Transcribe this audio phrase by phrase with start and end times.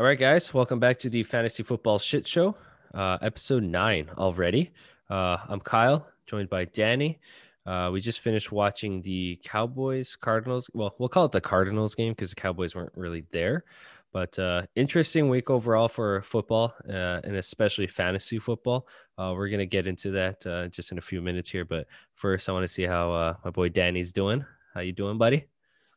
[0.00, 2.56] All right, guys, welcome back to the Fantasy Football Shit Show,
[2.94, 4.70] uh, episode nine already.
[5.10, 7.20] Uh, I'm Kyle, joined by Danny.
[7.66, 10.70] Uh, we just finished watching the Cowboys Cardinals.
[10.72, 13.64] Well, we'll call it the Cardinals game because the Cowboys weren't really there.
[14.10, 18.88] But uh, interesting week overall for football uh, and especially fantasy football.
[19.18, 21.66] Uh, we're gonna get into that uh, just in a few minutes here.
[21.66, 24.46] But first, I want to see how uh, my boy Danny's doing.
[24.72, 25.44] How you doing, buddy?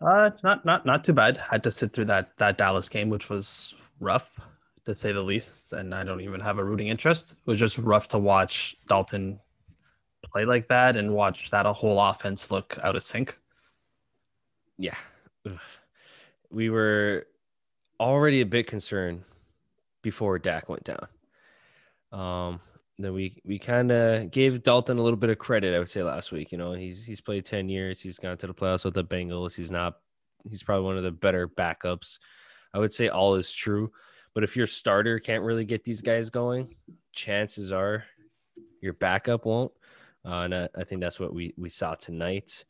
[0.01, 1.37] Uh, not not not too bad.
[1.37, 4.39] Had to sit through that that Dallas game, which was rough
[4.85, 5.73] to say the least.
[5.73, 7.31] And I don't even have a rooting interest.
[7.31, 9.39] It was just rough to watch Dalton
[10.33, 13.37] play like that and watch that a whole offense look out of sync.
[14.77, 14.95] Yeah,
[16.49, 17.27] we were
[17.99, 19.23] already a bit concerned
[20.01, 21.07] before Dak went down.
[22.11, 22.59] Um,
[22.97, 25.75] then we we kind of gave Dalton a little bit of credit.
[25.75, 26.51] I would say last week.
[26.51, 28.01] You know, he's he's played ten years.
[28.01, 29.55] He's gone to the playoffs with the Bengals.
[29.55, 29.99] He's not.
[30.49, 32.17] He's probably one of the better backups.
[32.73, 33.91] I would say all is true.
[34.33, 36.75] But if your starter can't really get these guys going,
[37.11, 38.03] chances are
[38.81, 39.71] your backup won't.
[40.25, 42.63] Uh, and I, I, think that's what we we saw tonight.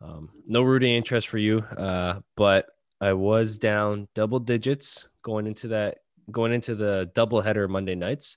[0.00, 2.66] Um, no rooting interest for you, uh, but
[3.00, 5.98] I was down double digits going into that
[6.30, 8.36] going into the doubleheader Monday nights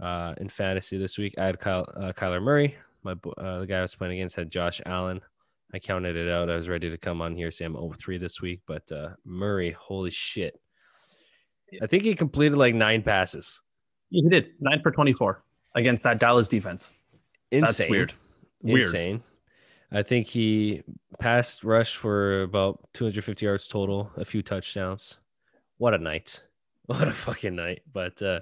[0.00, 1.34] uh, in fantasy this week.
[1.38, 2.76] I had Kyle, uh, Kyler Murray.
[3.04, 5.20] My uh, the guy I was playing against had Josh Allen.
[5.74, 6.48] I counted it out.
[6.48, 9.10] I was ready to come on here say I'm over 3 this week, but uh,
[9.24, 10.60] Murray, holy shit.
[11.82, 13.60] I think he completed like nine passes.
[14.10, 15.42] he did nine for 24
[15.74, 16.92] against that Dallas defense.
[17.50, 17.64] Insane.
[17.64, 18.14] That's weird.
[18.62, 18.84] Weird.
[18.84, 19.22] Insane.
[19.90, 20.84] I think he
[21.18, 25.18] passed rush for about 250 yards total, a few touchdowns.
[25.78, 26.42] What a night.
[26.86, 27.80] What a fucking night.
[27.90, 28.40] But uh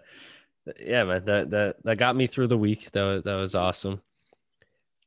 [0.81, 2.91] yeah, man, that that that got me through the week.
[2.91, 4.03] That was, that was awesome.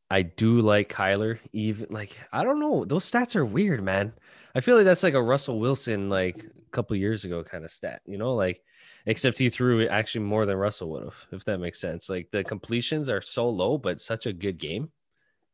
[0.10, 1.40] I do like Kyler.
[1.54, 4.14] Even like I don't know, those stats are weird, man.
[4.54, 7.72] I feel like that's like a Russell Wilson like a couple years ago kind of
[7.72, 8.62] stat, you know, like
[9.06, 12.10] except he threw actually more than Russell would have, if that makes sense.
[12.10, 14.90] Like the completions are so low, but such a good game.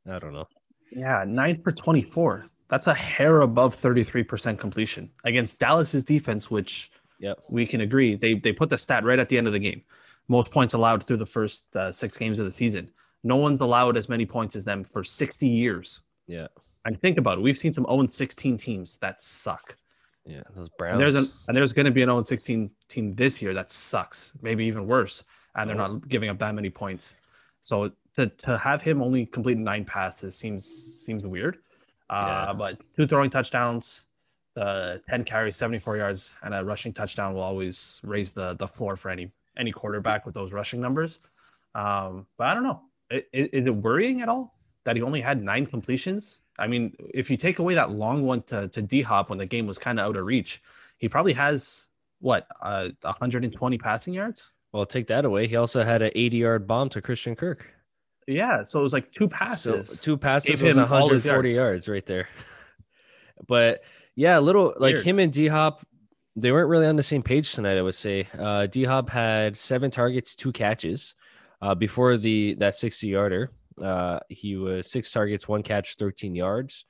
[0.10, 0.48] I don't know.
[0.92, 2.46] Yeah, nine for 24.
[2.70, 7.40] That's a hair above 33% completion against Dallas's defense, which yep.
[7.50, 8.16] we can agree.
[8.16, 9.84] They they put the stat right at the end of the game.
[10.28, 12.90] Most points allowed through the first uh, six games of the season.
[13.24, 16.02] No one's allowed as many points as them for 60 years.
[16.28, 16.48] Yeah.
[16.86, 17.42] And think about it.
[17.42, 19.76] We've seen some 0 16 teams that suck.
[20.26, 20.94] Yeah, those Browns.
[20.94, 23.72] And there's an, and there's going to be an 0 16 team this year that
[23.72, 25.24] sucks, maybe even worse,
[25.56, 27.16] and they're not giving up that many points.
[27.62, 31.58] So to, to have him only complete nine passes seems seems weird.
[32.10, 32.54] Uh, yeah.
[32.54, 34.08] But two throwing touchdowns,
[34.54, 38.96] the 10 carries, 74 yards, and a rushing touchdown will always raise the the floor
[38.96, 41.20] for any any quarterback with those rushing numbers.
[41.74, 42.82] Um, but I don't know.
[43.12, 44.56] Is, it worrying at all
[44.86, 46.40] that he only had nine completions?
[46.58, 49.46] I mean, if you take away that long one to, to D Hop when the
[49.46, 50.62] game was kind of out of reach,
[50.98, 51.88] he probably has
[52.20, 54.52] what, uh, 120 passing yards?
[54.72, 55.48] Well, take that away.
[55.48, 57.68] He also had an 80 yard bomb to Christian Kirk.
[58.28, 58.64] Yeah.
[58.64, 59.90] So it was like two passes.
[59.90, 61.56] So two passes was 140 yards.
[61.56, 61.90] yards.
[61.90, 62.30] right there.
[63.48, 63.82] but
[64.16, 65.86] yeah, a little like him and D Hop,
[66.36, 68.28] they weren't really on the same page tonight, I would say.
[68.38, 71.16] Uh, D Hop had seven targets, two catches
[71.62, 73.52] uh, before the that 60 yarder.
[73.82, 76.86] Uh, he was six targets, one catch, 13 yards.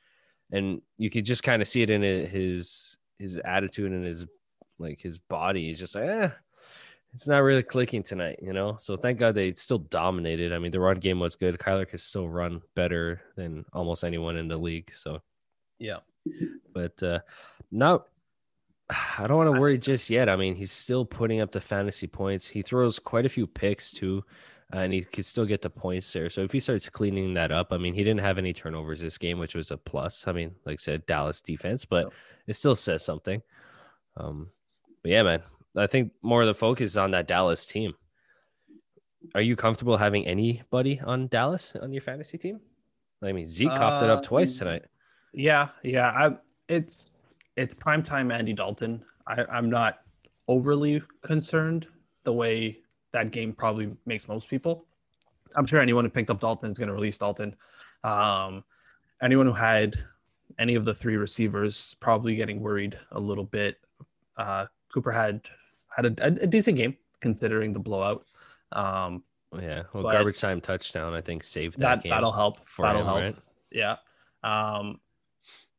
[0.52, 4.26] And you could just kind of see it in his his attitude and his
[4.80, 5.68] like his body.
[5.68, 6.30] He's just like, eh,
[7.14, 8.76] it's not really clicking tonight, you know.
[8.78, 10.52] So thank God they still dominated.
[10.52, 11.58] I mean, the run game was good.
[11.58, 14.92] Kyler could still run better than almost anyone in the league.
[14.94, 15.22] So
[15.80, 15.98] yeah,
[16.74, 17.20] but uh,
[17.72, 18.06] now
[19.20, 20.30] I don't want to worry just yet.
[20.30, 22.48] I mean, he's still putting up the fantasy points.
[22.48, 24.24] He throws quite a few picks too,
[24.74, 26.30] and he could still get the points there.
[26.30, 29.18] So if he starts cleaning that up, I mean, he didn't have any turnovers this
[29.18, 30.28] game, which was a plus.
[30.28, 32.12] I mean, like I said, Dallas defense, but
[32.48, 33.42] it still says something.
[34.18, 34.50] Um,
[35.02, 35.42] but yeah, man,
[35.76, 37.94] I think more of the focus is on that Dallas team.
[39.36, 42.60] Are you comfortable having anybody on Dallas on your fantasy team?
[43.22, 44.86] I mean, Zeke coughed uh, it up twice tonight.
[45.34, 46.10] Yeah, yeah.
[46.10, 46.38] I,
[46.68, 47.16] it's
[47.56, 49.04] it's primetime Andy Dalton.
[49.28, 50.00] I, I'm not
[50.48, 51.88] overly concerned
[52.24, 52.80] the way
[53.13, 54.86] that game probably makes most people.
[55.56, 57.56] I'm sure anyone who picked up Dalton is going to release Dalton.
[58.04, 58.63] Um,
[59.22, 59.98] anyone who had
[60.60, 63.78] any of the three receivers probably getting worried a little bit.
[64.38, 65.42] Uh, Cooper had
[65.96, 68.25] had a, a, decent game considering the blowout.
[68.72, 69.24] Um,
[69.60, 72.10] yeah, well, garbage time touchdown I think saved that, that game.
[72.12, 72.68] That'll help.
[72.68, 73.19] for that'll him, help.
[73.19, 73.36] Right?
[73.72, 73.96] Yeah.
[74.44, 75.00] Um,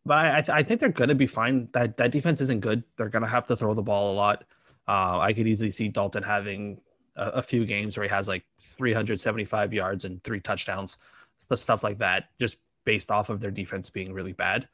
[0.04, 1.68] but I, I, I think they're going to be fine.
[1.72, 2.82] That that defense isn't good.
[2.96, 4.44] They're going to have to throw the ball a lot.
[4.88, 6.80] Uh, I could easily see Dalton having
[7.16, 10.96] a, a, few games where he has like 375 yards and three touchdowns,
[11.48, 14.68] the stuff like that, just based off of their defense being really bad.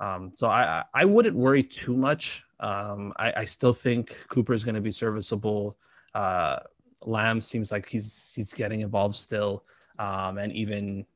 [0.00, 4.64] Um, so I I wouldn't worry too much Um, I, I still think Cooper is
[4.64, 5.76] going to be serviceable.
[6.14, 6.58] Uh,
[7.02, 9.64] Lamb seems like he's he's getting involved still,
[9.98, 11.06] um, and even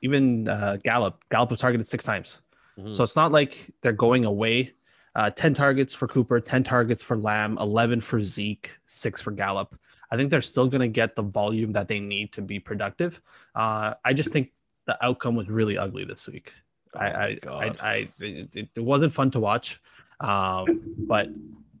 [0.00, 2.40] even uh, Gallup Gallup was targeted six times,
[2.78, 2.92] mm-hmm.
[2.92, 4.72] so it's not like they're going away.
[5.16, 9.78] Uh, 10 targets for Cooper, 10 targets for Lamb, 11 for Zeke, six for Gallup.
[10.10, 13.20] I think they're still going to get the volume that they need to be productive.
[13.54, 14.52] Uh, I just think
[14.86, 16.52] the outcome was really ugly this week.
[16.94, 19.80] Oh I, I, I, I, it, it, wasn't fun to watch,
[20.20, 21.28] um, but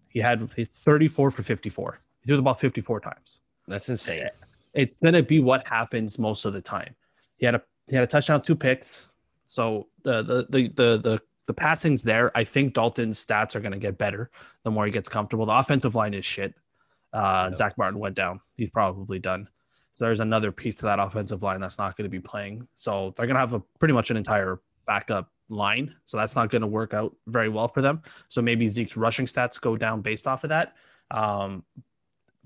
[0.08, 2.00] he had 34 for 54.
[2.20, 3.40] He threw the ball 54 times.
[3.68, 4.28] That's insane.
[4.72, 6.94] It's going to be what happens most of the time.
[7.36, 9.08] He had a he had a touchdown, two picks.
[9.46, 12.36] So the the the the the, the passing's there.
[12.36, 14.30] I think Dalton's stats are going to get better
[14.62, 15.46] the more he gets comfortable.
[15.46, 16.54] The offensive line is shit.
[17.12, 17.50] Uh.
[17.52, 18.40] Zack Martin went down.
[18.56, 19.48] He's probably done.
[19.94, 22.66] So there's another piece to that offensive line that's not going to be playing.
[22.76, 25.94] So they're going to have a pretty much an entire backup line.
[26.04, 28.02] So that's not going to work out very well for them.
[28.28, 30.74] So maybe Zeke's rushing stats go down based off of that.
[31.10, 31.62] Um,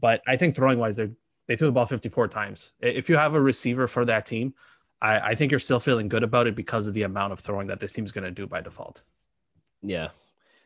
[0.01, 1.09] but I think throwing wise, they
[1.47, 2.75] they threw the ball 54 times.
[2.81, 4.53] If you have a receiver for that team,
[5.01, 7.69] I, I think you're still feeling good about it because of the amount of throwing
[7.69, 9.03] that this team is going to do by default.
[9.83, 10.09] Yeah,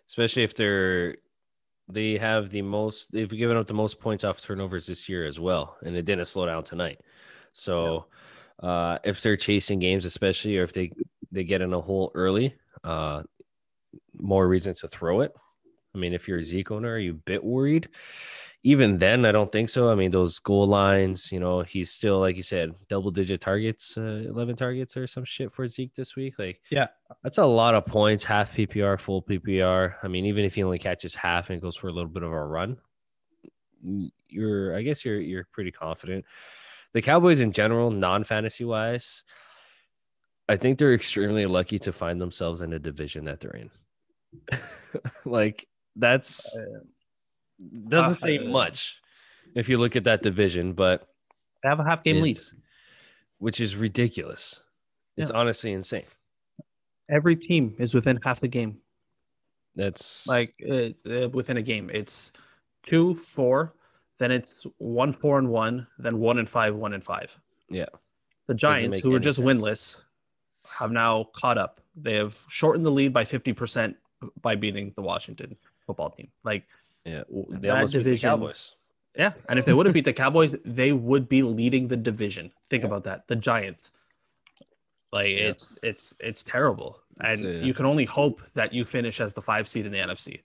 [0.08, 1.16] especially if they're
[1.88, 5.38] they have the most they've given up the most points off turnovers this year as
[5.38, 7.00] well, and it didn't slow down tonight.
[7.52, 8.06] So
[8.62, 8.68] yeah.
[8.68, 10.92] uh, if they're chasing games, especially or if they
[11.30, 13.22] they get in a hole early, uh,
[14.18, 15.34] more reason to throw it.
[15.94, 17.88] I mean, if you're a Zeke owner, are you a bit worried?
[18.64, 19.90] Even then, I don't think so.
[19.90, 23.98] I mean, those goal lines, you know, he's still, like you said, double digit targets,
[23.98, 26.38] uh, 11 targets or some shit for Zeke this week.
[26.38, 26.86] Like, yeah,
[27.24, 29.96] that's a lot of points, half PPR, full PPR.
[30.02, 32.30] I mean, even if he only catches half and goes for a little bit of
[32.30, 32.76] a run,
[34.28, 36.24] you're, I guess you're, you're pretty confident.
[36.92, 39.24] The Cowboys in general, non fantasy wise,
[40.48, 43.70] I think they're extremely lucky to find themselves in a division that they're in.
[45.24, 45.66] like,
[45.96, 46.56] that's.
[47.60, 48.96] Uh, doesn't say much
[49.54, 51.08] if you look at that division, but
[51.62, 52.38] they have a half game lead,
[53.38, 54.60] which is ridiculous.
[55.16, 55.36] It's yeah.
[55.36, 56.04] honestly insane.
[57.10, 58.78] Every team is within half the game.
[59.74, 61.90] That's like uh, within a game.
[61.92, 62.32] It's
[62.86, 63.74] two, four,
[64.18, 67.38] then it's one, four, and one, then one and five, one and five.
[67.68, 67.86] Yeah.
[68.46, 69.60] The Giants, who were just sense.
[69.60, 70.04] winless,
[70.68, 71.80] have now caught up.
[71.96, 73.94] They have shortened the lead by 50%
[74.40, 75.56] by beating the Washington
[75.86, 76.28] football team.
[76.44, 76.66] Like
[77.04, 78.72] yeah, they that almost division, beat the Cowboys.
[79.16, 82.50] Yeah, and if they would have beat the Cowboys, they would be leading the division.
[82.70, 82.88] Think yeah.
[82.88, 83.26] about that.
[83.28, 83.92] The Giants.
[85.12, 85.48] Like yeah.
[85.50, 89.34] it's it's it's terrible, it's, and uh, you can only hope that you finish as
[89.34, 90.40] the five seed in the NFC.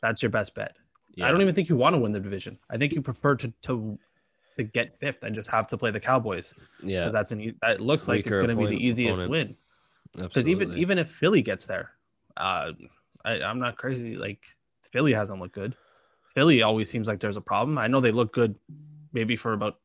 [0.00, 0.74] That's your best bet.
[1.14, 1.28] Yeah.
[1.28, 2.58] I don't even think you want to win the division.
[2.70, 3.98] I think you prefer to to
[4.56, 6.54] to get fifth and just have to play the Cowboys.
[6.82, 9.56] Yeah, that's an that looks like it's going to be the easiest opponent.
[10.16, 10.24] win.
[10.24, 11.92] Because even even if Philly gets there,
[12.36, 12.72] uh,
[13.24, 14.16] I, I'm not crazy.
[14.16, 14.40] Like
[14.90, 15.76] Philly hasn't looked good.
[16.34, 17.78] Philly always seems like there's a problem.
[17.78, 18.56] I know they look good
[19.12, 19.78] maybe for about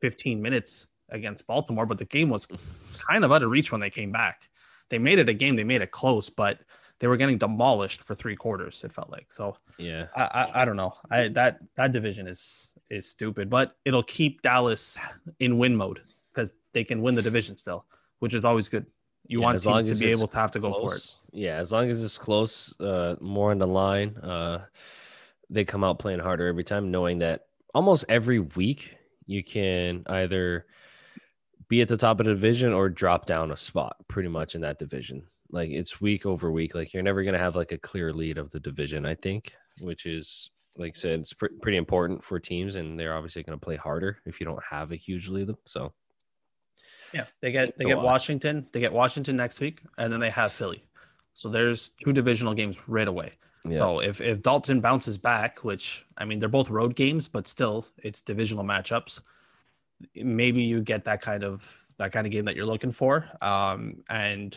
[0.00, 2.46] 15 minutes against Baltimore, but the game was
[2.92, 4.48] kind of out of reach when they came back.
[4.90, 6.60] They made it a game, they made it close, but
[7.00, 8.84] they were getting demolished for three quarters.
[8.84, 9.56] It felt like so.
[9.78, 10.94] Yeah, I, I, I don't know.
[11.10, 14.96] I that that division is is stupid, but it'll keep Dallas
[15.40, 16.00] in win mode
[16.32, 17.86] because they can win the division still,
[18.20, 18.86] which is always good.
[19.26, 21.14] You yeah, want teams to be able to have to go for it.
[21.32, 24.16] Yeah, as long as it's close, uh, more on the line.
[24.18, 24.66] Uh,
[25.50, 28.96] they come out playing harder every time, knowing that almost every week
[29.26, 30.66] you can either
[31.68, 34.60] be at the top of the division or drop down a spot pretty much in
[34.62, 35.26] that division.
[35.50, 36.74] Like it's week over week.
[36.74, 39.54] Like you're never going to have like a clear lead of the division, I think,
[39.80, 43.58] which is like I said, it's pr- pretty important for teams, and they're obviously going
[43.58, 45.50] to play harder if you don't have a huge lead.
[45.66, 45.92] So,
[47.12, 50.52] yeah, they get they get Washington, they get Washington next week, and then they have
[50.52, 50.84] Philly.
[51.34, 53.34] So there's two divisional games right away.
[53.66, 53.78] Yeah.
[53.78, 57.86] So if if Dalton bounces back, which I mean they're both road games, but still
[57.98, 59.20] it's divisional matchups.
[60.14, 61.62] Maybe you get that kind of
[61.98, 64.56] that kind of game that you're looking for, um, and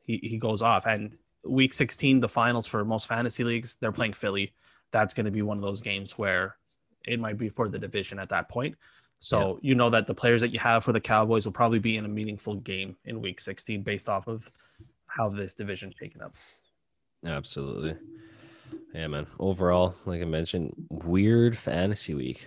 [0.00, 0.86] he he goes off.
[0.86, 4.52] And week 16, the finals for most fantasy leagues, they're playing Philly.
[4.90, 6.56] That's going to be one of those games where
[7.04, 8.76] it might be for the division at that point.
[9.20, 9.70] So yeah.
[9.70, 12.04] you know that the players that you have for the Cowboys will probably be in
[12.04, 14.50] a meaningful game in week 16 based off of
[15.06, 16.34] how this division's taken up.
[17.24, 17.96] Absolutely.
[18.94, 19.26] Yeah, man.
[19.38, 22.46] Overall, like I mentioned, weird fantasy week.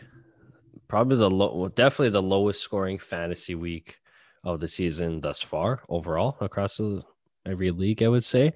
[0.87, 3.99] Probably the low, well, definitely the lowest scoring fantasy week
[4.43, 7.01] of the season thus far, overall across the,
[7.47, 8.03] every league.
[8.03, 8.53] I would say.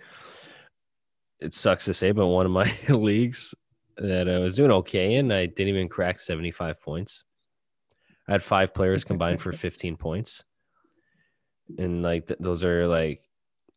[1.40, 3.56] It sucks to say, but one of my leagues
[3.98, 7.24] that I was doing okay in, I didn't even crack seventy five points.
[8.28, 10.44] I had five players combined for fifteen points,
[11.80, 13.24] and like th- those are like,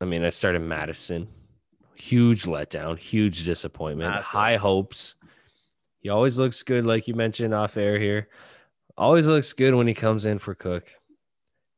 [0.00, 1.28] I mean, I started Mattison
[1.94, 4.26] huge letdown, huge disappointment, Massive.
[4.26, 5.14] high hopes.
[6.00, 8.28] He always looks good, like you mentioned off air here.
[8.96, 10.84] Always looks good when he comes in for Cook.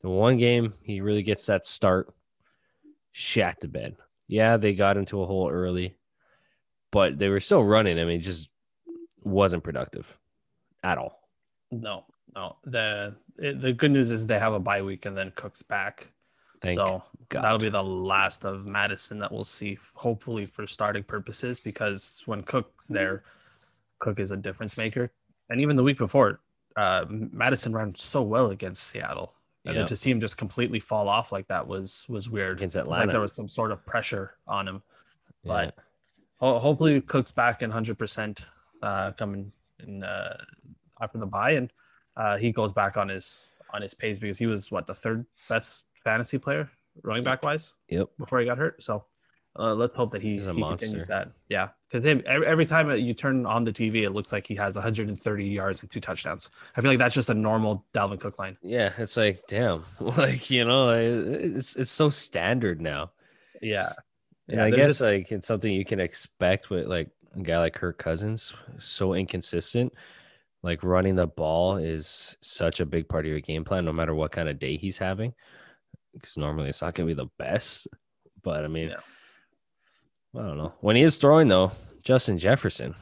[0.02, 2.12] The one game he really gets that start,
[3.12, 3.96] shat the bed.
[4.26, 5.96] Yeah, they got into a hole early,
[6.90, 7.98] but they were still running.
[7.98, 8.48] I mean, just
[9.22, 10.18] wasn't productive
[10.82, 11.20] at all.
[11.70, 12.04] No,
[12.34, 12.56] no.
[12.64, 16.08] The it, the good news is they have a bye week and then Cook's back.
[16.64, 17.42] Thank so God.
[17.44, 22.42] that'll be the last of Mattison that we'll see, hopefully for starting purposes, because when
[22.42, 23.22] Cook's there,
[23.98, 25.10] Cook is a difference maker.
[25.50, 26.40] And even the week before,
[26.76, 29.80] uh, Mattison ran so well against Seattle, and Yeah.
[29.82, 32.58] then to see him just completely fall off like that was was weird.
[32.58, 34.82] Against It's like there was some sort of pressure on him.
[35.42, 35.52] Yeah.
[35.72, 35.74] but-
[36.40, 38.44] Ho- hopefully, Cook's back in hundred percent
[38.82, 40.36] uh, coming in uh,
[41.00, 41.72] after the bye, and
[42.16, 45.24] uh, he goes back on his on his pace because he was what the third
[45.48, 46.70] best fantasy player
[47.02, 48.08] running back wise Yep.
[48.18, 48.82] before he got hurt.
[48.82, 49.04] So
[49.58, 51.30] uh, let's hope that he, he continues that.
[51.48, 54.74] Yeah, because every, every time you turn on the TV, it looks like he has
[54.74, 56.50] 130 yards and two touchdowns.
[56.76, 58.56] I feel like that's just a normal Dalvin Cook line.
[58.62, 63.12] Yeah, it's like damn, like you know, it's it's so standard now.
[63.62, 63.92] Yeah,
[64.48, 67.58] And Yeah, I guess just- like it's something you can expect with like a guy
[67.58, 69.92] like Kirk Cousins, so inconsistent.
[70.64, 74.14] Like running the ball is such a big part of your game plan, no matter
[74.14, 75.34] what kind of day he's having.
[76.14, 77.88] Because normally it's not going to be the best,
[78.42, 79.00] but I mean, Yeah.
[80.40, 80.72] I don't know.
[80.80, 82.94] When he is throwing though, Justin Jefferson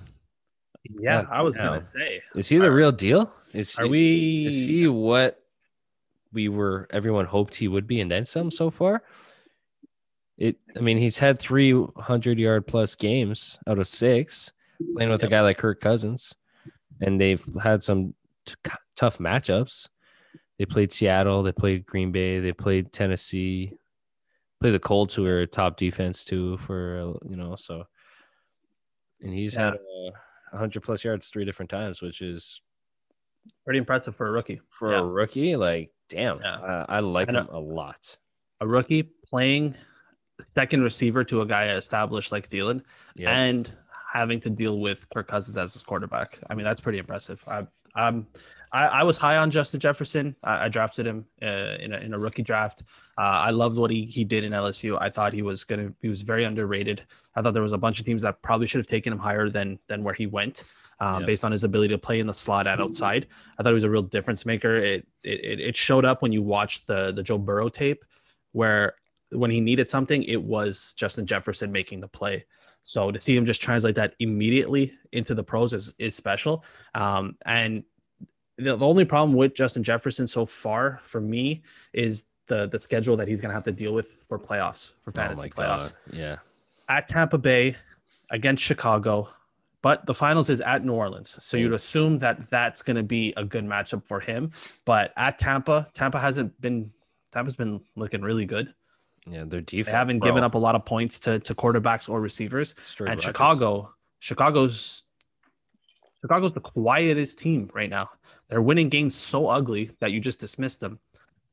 [0.98, 1.24] yeah.
[1.30, 3.32] I was gonna say, is he the Are- real deal?
[3.52, 4.46] Is are he, we?
[4.46, 5.40] is he what
[6.32, 9.02] we were everyone hoped he would be and then some so far
[10.38, 14.52] it i mean he's had 300 yard plus games out of six
[14.94, 15.28] playing with Yep.
[15.28, 16.34] a guy like kirk cousins
[17.02, 18.14] and they've had some
[18.46, 18.54] t-
[18.96, 19.88] tough matchups
[20.58, 23.72] they played seattle they played green bay they played tennessee
[24.60, 27.84] played the colts who are a top defense too for you know so
[29.20, 30.10] and he's had uh,
[30.50, 32.60] 100 plus yards three different times which is
[33.64, 34.60] pretty impressive for a rookie.
[34.68, 35.00] for Yeah.
[35.00, 36.84] a rookie, like damn, Yeah.
[36.88, 38.16] I, I like him a lot.
[38.60, 39.74] A rookie playing
[40.54, 42.82] second receiver to a guy established like Thielen,
[43.16, 43.72] Yeah, and
[44.12, 46.38] having to deal with Kirk Cousins as his quarterback.
[46.50, 47.42] I mean, that's pretty impressive.
[47.48, 47.66] I,
[47.96, 48.28] I'm,
[48.72, 50.34] I, I was high on Justin Jefferson.
[50.42, 52.82] I, I drafted him uh, in, a, in a rookie draft.
[53.18, 54.98] Uh, I loved what he, he did in LSU.
[55.00, 57.02] I thought he was gonna he was very underrated.
[57.36, 59.50] I thought there was a bunch of teams that probably should have taken him higher
[59.50, 60.64] than than where he went.
[61.00, 61.26] Um, Yeah.
[61.26, 63.26] Based on his ability to play in the slot and outside,
[63.58, 64.76] I thought he was a real difference maker.
[64.76, 68.04] It it, it showed up when you watched the the Joe Burrow tape,
[68.52, 68.94] where
[69.30, 72.44] when he needed something, it was Justin Jefferson making the play.
[72.84, 76.64] So to see him just translate that immediately into the pros is, is special.
[76.94, 77.84] Um, and
[78.58, 83.16] the, the only problem with Justin Jefferson so far for me is the the schedule
[83.16, 85.92] that he's going to have to deal with for playoffs, for oh fantasy my playoffs.
[86.10, 86.36] god, yeah,
[86.88, 87.76] At Tampa Bay,
[88.30, 89.28] against Chicago,
[89.82, 91.36] but the finals is at New Orleans.
[91.42, 94.50] So you'd assume that that's going to be a good matchup for him.
[94.84, 96.90] But at Tampa, Tampa hasn't been
[97.32, 98.74] Tampa's been looking really good.
[99.26, 99.44] yeah.
[99.44, 102.20] Their defense They haven't bro, given up a lot of points to, to quarterbacks or
[102.20, 102.74] receivers.
[102.84, 103.24] straight and records.
[103.24, 105.04] Chicago, Chicago's
[106.20, 108.10] Chicago's the quietest team right now.
[108.52, 110.98] They're winning games so ugly that you just dismiss them,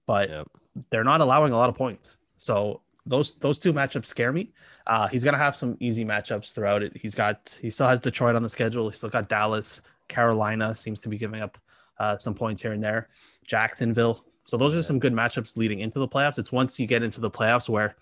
[0.05, 0.47] but Yep.
[0.91, 2.17] they're not allowing a lot of points.
[2.35, 4.51] So those those two matchups scare me.
[4.85, 6.97] Uh, he's gonna have some easy matchups throughout it.
[6.97, 8.89] He's got he still has Detroit on the schedule.
[8.89, 9.79] He's still got Dallas,
[10.09, 11.57] Carolina seems to be giving up
[11.99, 13.07] uh, some points here and there.
[13.47, 14.25] Jacksonville.
[14.43, 16.37] So those are some good matchups leading into the playoffs.
[16.37, 17.95] It's once you get into the playoffs where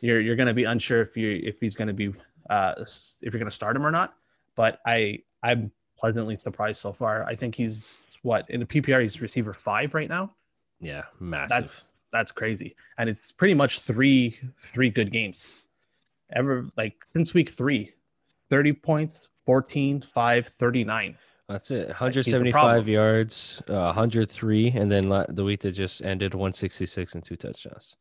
[0.00, 2.14] you're you're gonna be unsure if you if he's gonna be
[2.50, 2.74] uh,
[3.20, 4.14] if you're gonna start him or not.
[4.54, 7.24] But I I'm pleasantly surprised so far.
[7.24, 10.34] I think he's what in the PPR he's receiver five right now
[10.80, 11.48] yeah, massive.
[11.50, 15.46] that's that's crazy and it's pretty much three three good games
[16.34, 17.92] ever like since week three
[18.50, 21.16] 30 points 14 5 39
[21.48, 21.88] That's it.
[21.88, 22.88] 175 problem.
[22.88, 27.96] yards, uh, 103, and then la- the week that just ended, 166 and two touchdowns.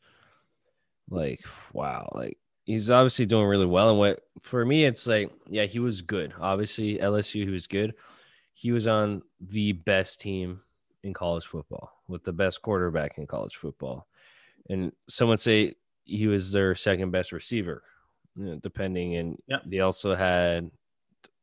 [1.09, 2.09] Like, wow.
[2.13, 3.91] Like, he's obviously doing really well.
[3.91, 6.33] And what for me, it's like, yeah, he was good.
[6.39, 7.93] Obviously, LSU, he was good.
[8.59, 10.61] He was on the best team
[11.03, 14.07] in college football with the best quarterback in college football.
[14.67, 17.83] And someone say he was their second best receiver,
[18.35, 19.15] you know, depending.
[19.15, 19.61] And Yep.
[19.67, 20.71] they also had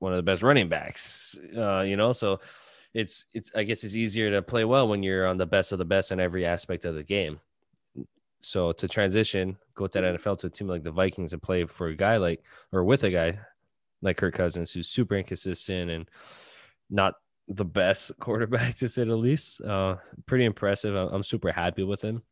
[0.00, 2.40] one of the best running backs, uh, you know, so
[2.94, 5.78] it's, it's, I guess it's easier to play well when you're on the best of
[5.78, 7.38] the best in every aspect of the game.
[8.40, 11.64] So to transition, go to that NFL to a team like the Vikings and play
[11.66, 12.42] for a guy like,
[12.72, 13.38] or with a guy
[14.02, 16.10] like Kirk Cousins, who's super inconsistent and
[16.94, 17.14] not
[17.48, 19.60] the best quarterback to say the least.
[19.60, 19.96] Uh,
[20.26, 20.94] pretty impressive.
[20.94, 22.22] I'm, super happy with him.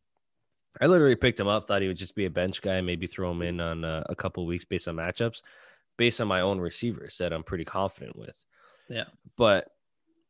[0.81, 3.31] I literally picked him up, thought he would just be a bench guy, maybe throw
[3.31, 5.42] him in on uh, a couple weeks based on matchups,
[5.99, 8.38] based on my own receivers that I'm pretty confident with.
[8.88, 9.04] Yeah.
[9.37, 9.69] But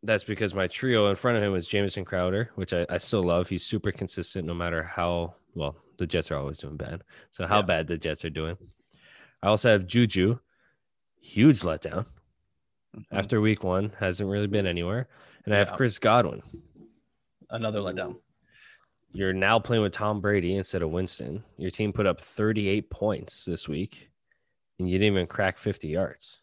[0.03, 3.23] that's because my trio in front of him was Jamison Crowder, which I, I still
[3.23, 3.49] love.
[3.49, 7.03] He's super consistent no matter how well the Jets are always doing bad.
[7.31, 7.62] So how Yeah.
[7.67, 8.57] bad the Jets are doing.
[9.45, 10.39] I also have Juju,
[11.21, 12.07] huge letdown
[12.97, 13.17] Mm-hmm.
[13.17, 15.09] after week one, hasn't really been anywhere.
[15.45, 16.43] And I have Chris Godwin.
[17.51, 18.17] Another letdown.
[19.13, 21.43] You're now playing with Tom Brady instead of Winston.
[21.59, 24.11] Your team put up 38 points this week,
[24.79, 26.41] and you didn't even crack 50 yards.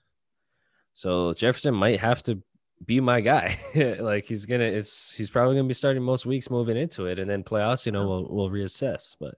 [0.93, 2.41] So Jefferson might have to
[2.85, 3.57] be my guy.
[3.99, 7.29] like he's gonna, it's he's probably gonna be starting most weeks moving into it, and
[7.29, 9.15] then playoffs, you know, we'll we'll reassess.
[9.19, 9.35] But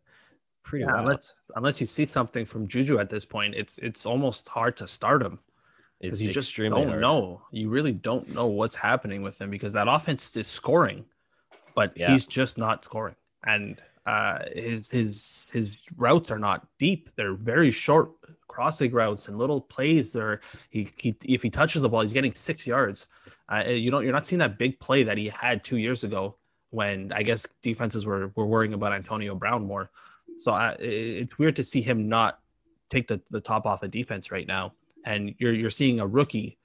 [0.64, 1.06] pretty Yeah, wild.
[1.06, 4.88] unless unless you see something from Juju at this point, it's it's almost hard to
[4.88, 5.40] start him
[6.02, 7.02] it's you just don't hard.
[7.02, 7.42] know.
[7.52, 11.06] You really don't know what's happening with him because that offense is scoring,
[11.76, 12.12] but Yeah.
[12.12, 13.16] he's just not scoring.
[13.46, 18.12] And uh, his his his routes are not deep; they're very short
[18.48, 20.12] crossing routes and little plays.
[20.12, 23.08] There, he, he if he touches the ball, he's getting six yards.
[23.52, 26.36] Uh, you don't you're not seeing that big play that he had two years ago
[26.72, 29.92] when I guess defenses were were worrying about Antonio Brown more.
[30.38, 32.40] So I, it's weird to see him not
[32.90, 34.74] take the, the top off of defense right now.
[35.06, 36.58] And you're you're seeing a rookie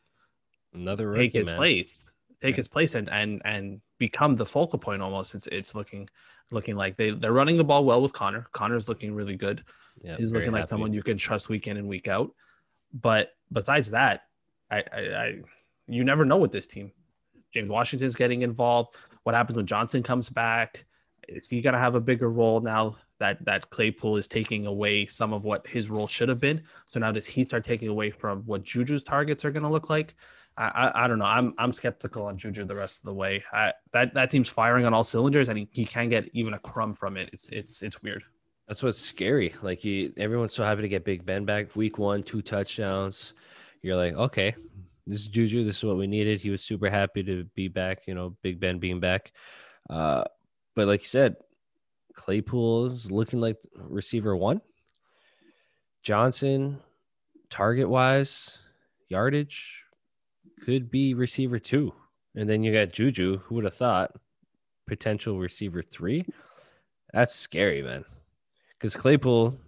[0.75, 1.57] Another rookie, take his man.
[1.57, 2.02] place,
[2.43, 2.57] take Yeah.
[2.57, 5.35] his place, and and and become the focal point almost.
[5.35, 6.09] It's it's looking
[6.50, 8.47] looking like they they're running the ball well with Connor.
[8.52, 9.64] Connor's looking really good.
[10.02, 10.69] Yeah, He's looking like happy.
[10.69, 12.31] someone you can trust week in and week out.
[12.93, 14.25] But besides that,
[14.71, 15.40] I, I, I
[15.88, 16.93] you never know with this team.
[17.55, 18.95] James Washington's getting involved.
[19.23, 20.85] What happens when Johnson comes back?
[21.28, 25.33] Is he gonna have a bigger role now that that Claypool is taking away some
[25.33, 26.62] of what his role should have been?
[26.87, 30.14] So now does he start taking away from what Juju's targets are gonna look like?
[30.59, 31.26] I, I, I don't know.
[31.26, 33.45] I'm I'm skeptical on Juju the rest of the way.
[33.52, 36.59] I, that that team's firing on all cylinders, and he, he can't get even a
[36.59, 37.30] crumb from it.
[37.33, 38.23] It's it's it's weird.
[38.68, 39.54] That's what's scary.
[39.62, 41.76] Like you, everyone's so happy to get Big Ben back.
[41.76, 43.34] Week one, two touchdowns.
[43.82, 44.56] You're like, okay,
[45.06, 45.65] this is Juju.
[45.65, 46.41] This is what we needed.
[46.41, 48.06] He was super happy to be back.
[48.06, 49.32] You know, Big Ben being back.
[49.89, 50.25] Uh,
[50.76, 51.36] but like you said,
[52.15, 54.60] Claypool is looking like receiver one.
[56.04, 56.78] Johnson,
[57.50, 58.58] target wise,
[59.08, 59.82] yardage,
[60.62, 61.93] could be receiver two.
[62.36, 63.39] And then you got Juju.
[63.39, 64.12] Who would have thought?
[64.86, 66.25] Potential receiver three.
[67.12, 68.04] That's scary, man
[68.78, 69.58] because Claypool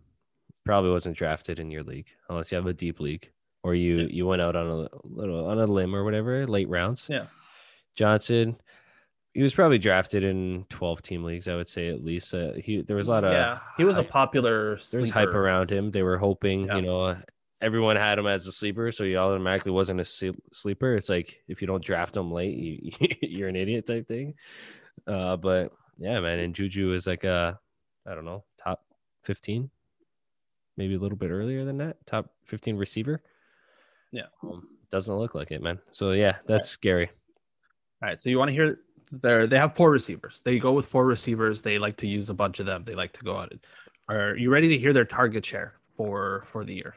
[0.64, 3.30] probably wasn't drafted in your league unless you have a deep league
[3.62, 7.06] or you you went out on a little on a limb or whatever late rounds.
[7.08, 7.26] Yeah.
[7.94, 8.56] Johnson,
[9.38, 11.46] he was probably drafted in twelve team leagues.
[11.46, 12.34] I would say at least.
[12.34, 14.76] Uh, he there was a lot of yeah, he was a hype- popular.
[14.90, 15.92] there was hype around him.
[15.92, 16.74] They were hoping, Yeah.
[16.76, 17.16] you know,
[17.60, 20.96] everyone had him as a sleeper, so he automatically wasn't a sleeper.
[20.96, 22.90] It's like if you don't draft him late, you,
[23.22, 24.34] you're an idiot type thing.
[25.06, 27.60] Uh, but yeah, man, and Juju is like a,
[28.04, 28.82] I don't know, top
[29.22, 29.70] fifteen,
[30.76, 33.22] maybe a little bit earlier than that, top fifteen receiver.
[34.10, 34.26] Yeah.
[34.42, 35.78] um, doesn't look like it, man.
[35.92, 37.10] So yeah, that's scary.
[38.02, 38.78] All right, so you want to hear?
[39.12, 40.40] They they have four receivers.
[40.44, 41.62] They go with four receivers.
[41.62, 42.84] They like to use a bunch of them.
[42.84, 43.66] They like to go at it.
[44.08, 46.94] Are you ready to hear their target share for for the year?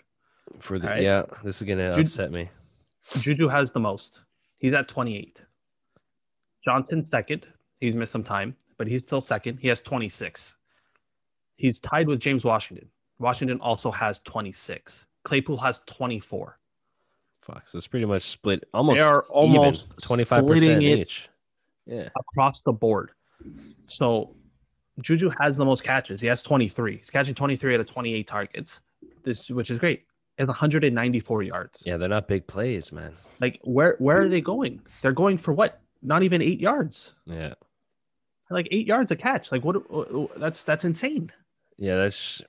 [0.59, 1.03] For the Alright.
[1.03, 2.49] yeah, this is gonna Jude- upset me.
[3.19, 4.21] Juju has the most.
[4.59, 5.41] He's at 28.
[6.63, 7.47] Johnson second.
[7.79, 9.57] He's missed some time, but he's still second.
[9.57, 10.55] He has 26.
[11.55, 12.87] He's tied with James Washington.
[13.17, 15.07] Washington also has 26.
[15.23, 16.59] Claypool has 24.
[17.41, 21.27] Fuck, so it's pretty much split almost they are almost twenty five percent each.
[21.85, 22.09] Yeah.
[22.17, 23.11] across the board.
[23.87, 24.35] So
[25.01, 26.21] Juju has the most catches.
[26.21, 26.97] He has 23.
[26.97, 28.81] He's catching 23 out of 28 targets,
[29.23, 30.05] this which is great.
[30.37, 31.83] He has 194 yards.
[31.85, 33.15] Yeah, they're not big plays, man.
[33.39, 34.81] Like where where are they going?
[35.01, 35.81] They're going for what?
[36.03, 37.15] Not even eight yards.
[37.25, 37.53] Yeah.
[38.49, 39.51] Like eight yards a catch.
[39.51, 39.89] Like what?
[39.91, 41.31] what- That's that's insane.
[41.77, 42.41] Yeah, that's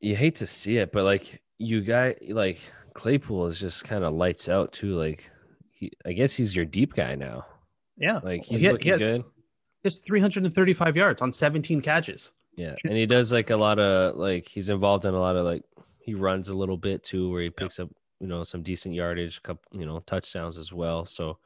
[0.00, 2.60] you hate to see it, but like you got like
[2.94, 4.94] Claypool is just kind of lights out too.
[4.96, 5.30] Like
[5.70, 7.46] he I guess he's your deep guy now.
[7.96, 9.24] Yeah, Like he's ha- looking he has, good.
[9.82, 12.32] He has 335 yards on 17 catches.
[12.56, 12.74] Yeah.
[12.84, 15.62] And he does like a lot of like he's involved in a lot of like
[15.98, 19.42] he runs a little bit too where he picks up, you know, some decent yardage,
[19.42, 21.04] couple, you know, touchdowns as well.
[21.04, 21.38] So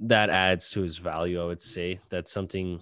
[0.00, 2.00] that adds to his value, I would say.
[2.10, 2.80] That's something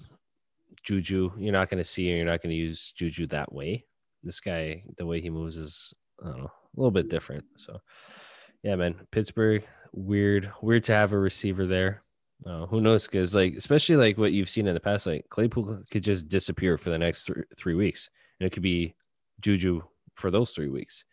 [0.82, 3.84] Juju, you're not going to see, and you're not going to use Juju that way.
[4.22, 5.92] This guy, the way he moves is,
[6.24, 7.44] I don't know, a little bit different.
[7.56, 7.80] So,
[8.62, 12.02] yeah, man, Pittsburgh, weird, weird to have a receiver there.
[12.46, 13.06] Uh, who knows?
[13.06, 16.78] Because like, especially like what you've seen in the past, like Claypool could just disappear
[16.78, 18.94] for the next th- three weeks, and it could be
[19.40, 19.82] Juju
[20.14, 21.04] for those three weeks,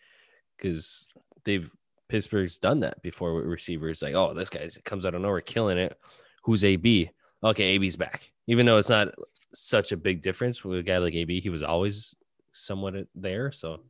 [0.58, 1.08] because
[1.44, 1.72] they've
[2.08, 4.02] Pittsburgh's done that before with receivers.
[4.02, 5.98] Like, oh, this guy comes out of nowhere killing it.
[6.44, 7.10] Who's AB?
[7.44, 8.32] Okay, AB's back.
[8.48, 9.10] Even though it's not
[9.54, 11.40] such a big difference with a guy like AB.
[11.40, 12.16] He was always
[12.52, 13.52] somewhat there.
[13.52, 13.82] So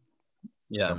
[0.70, 0.98] Yeah.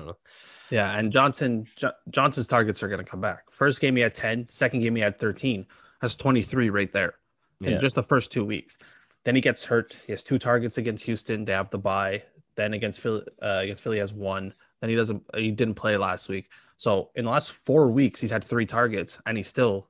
[0.70, 3.51] Yeah, and Johnson jo- Johnson's targets are going to come back.
[3.51, 5.66] First game he had 10, second game he had 13.
[6.00, 7.14] That's 23 right there
[7.61, 7.78] in Yeah.
[7.78, 8.78] just the first two weeks.
[9.24, 9.96] Then he gets hurt.
[10.06, 11.44] He has two targets against Houston.
[11.44, 12.22] They have the bye.
[12.54, 14.54] Then against Philly, uh, against Philly he has one.
[14.80, 15.22] Then he doesn't.
[15.35, 16.48] He didn't play last week.
[16.76, 19.88] So in the last four weeks, he's had three targets, and he's still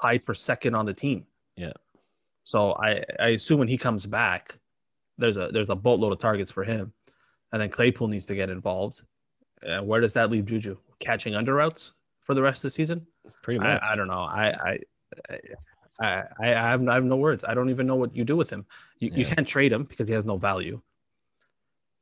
[0.00, 1.26] tied for second on the team.
[1.56, 1.72] Yeah.
[2.44, 4.58] So I I assume when he comes back,
[5.18, 6.92] there's a there's a boatload of targets for him,
[7.52, 9.02] and then Claypool needs to get involved.
[9.66, 10.76] Uh, where does that leave Juju?
[11.00, 13.06] Catching under routes for the rest of the season?
[13.42, 13.80] Pretty much.
[13.82, 14.22] I, I don't know.
[14.22, 14.78] I I
[15.28, 15.38] I
[16.00, 17.44] I, I, have, I have no words.
[17.46, 18.64] I don't even know what you do with him.
[18.98, 20.80] You, you can't trade him because he has no value.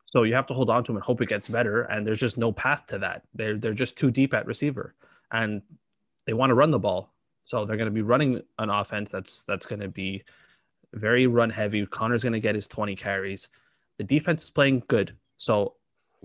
[0.07, 1.83] So you have to hold on to him and hope it gets better.
[1.83, 3.23] And there's just no path to that.
[3.35, 4.95] They're they're just too deep at receiver,
[5.33, 5.61] and
[6.27, 7.13] they want to run the ball.
[7.45, 10.23] So they're going to be running an offense that's that's going to be
[10.95, 11.85] very run heavy.
[11.85, 13.49] Connor's going to get his 20 carries.
[13.99, 15.15] The defense is playing good.
[15.37, 15.75] So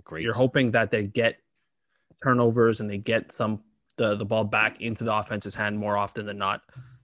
[0.04, 0.24] Great.
[0.24, 1.40] you're hoping that they get
[2.24, 3.62] turnovers and they get some
[3.98, 6.62] the, the ball back into the offense's hand more often than not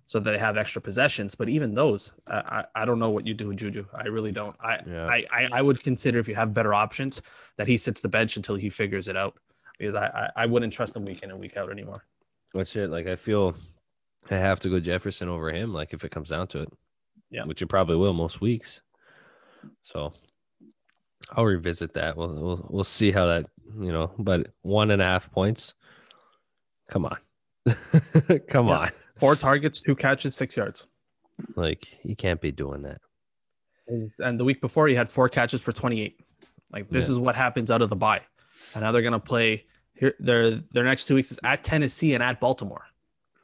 [0.07, 3.27] so that they have extra possessions but even those i, I, I don't know what
[3.27, 5.05] you do with juju i really don't I, Yeah.
[5.07, 7.21] I, I i would consider if you have better options
[7.57, 9.35] that he sits the bench until he figures it out
[9.77, 12.03] because i i, I wouldn't trust him week in and week out anymore
[12.55, 12.89] That's it.
[12.89, 13.53] Like I feel
[14.31, 15.71] I have to go Jefferson over him.
[15.73, 16.69] Like if it comes down to it,
[17.29, 17.45] Yeah.
[17.45, 18.81] which it probably will most weeks.
[19.83, 20.13] So
[21.31, 22.17] I'll revisit that.
[22.17, 23.45] We'll we'll we'll see how that
[23.79, 24.11] you know.
[24.17, 25.73] But one and a half points.
[26.89, 27.17] Come on,
[28.47, 28.77] come Yeah.
[28.79, 28.89] on.
[29.19, 30.85] four targets two catches six yards
[31.55, 32.99] Like you can't be doing that.
[33.87, 36.19] and the week before he had four catches for 28
[36.71, 37.13] like this Yeah.
[37.15, 38.21] is what happens out of the bye
[38.73, 42.13] and now they're going to play here their their next two weeks is at tennessee
[42.13, 42.85] and at baltimore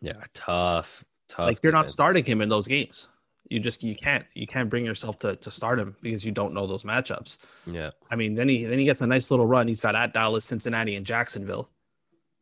[0.02, 1.48] Yeah, tough, tough.
[1.48, 1.92] like you're not defense.
[1.94, 3.10] starting him in those games.
[3.50, 6.54] You just you can't you can't bring yourself to to start him because you don't
[6.54, 7.38] know those matchups.
[7.68, 9.68] Yeah, I mean, then he then he gets a nice little run.
[9.68, 11.70] He's got at Dallas, Cincinnati, and Jacksonville.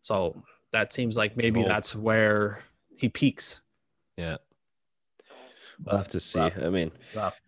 [0.02, 0.42] So
[0.74, 1.70] that seems like maybe Hope.
[1.70, 2.64] that's where
[2.98, 3.62] he peaks.
[4.18, 4.38] yeah.
[5.84, 6.40] We'll have to see.
[6.40, 6.54] rough.
[6.62, 7.40] I mean, Rough.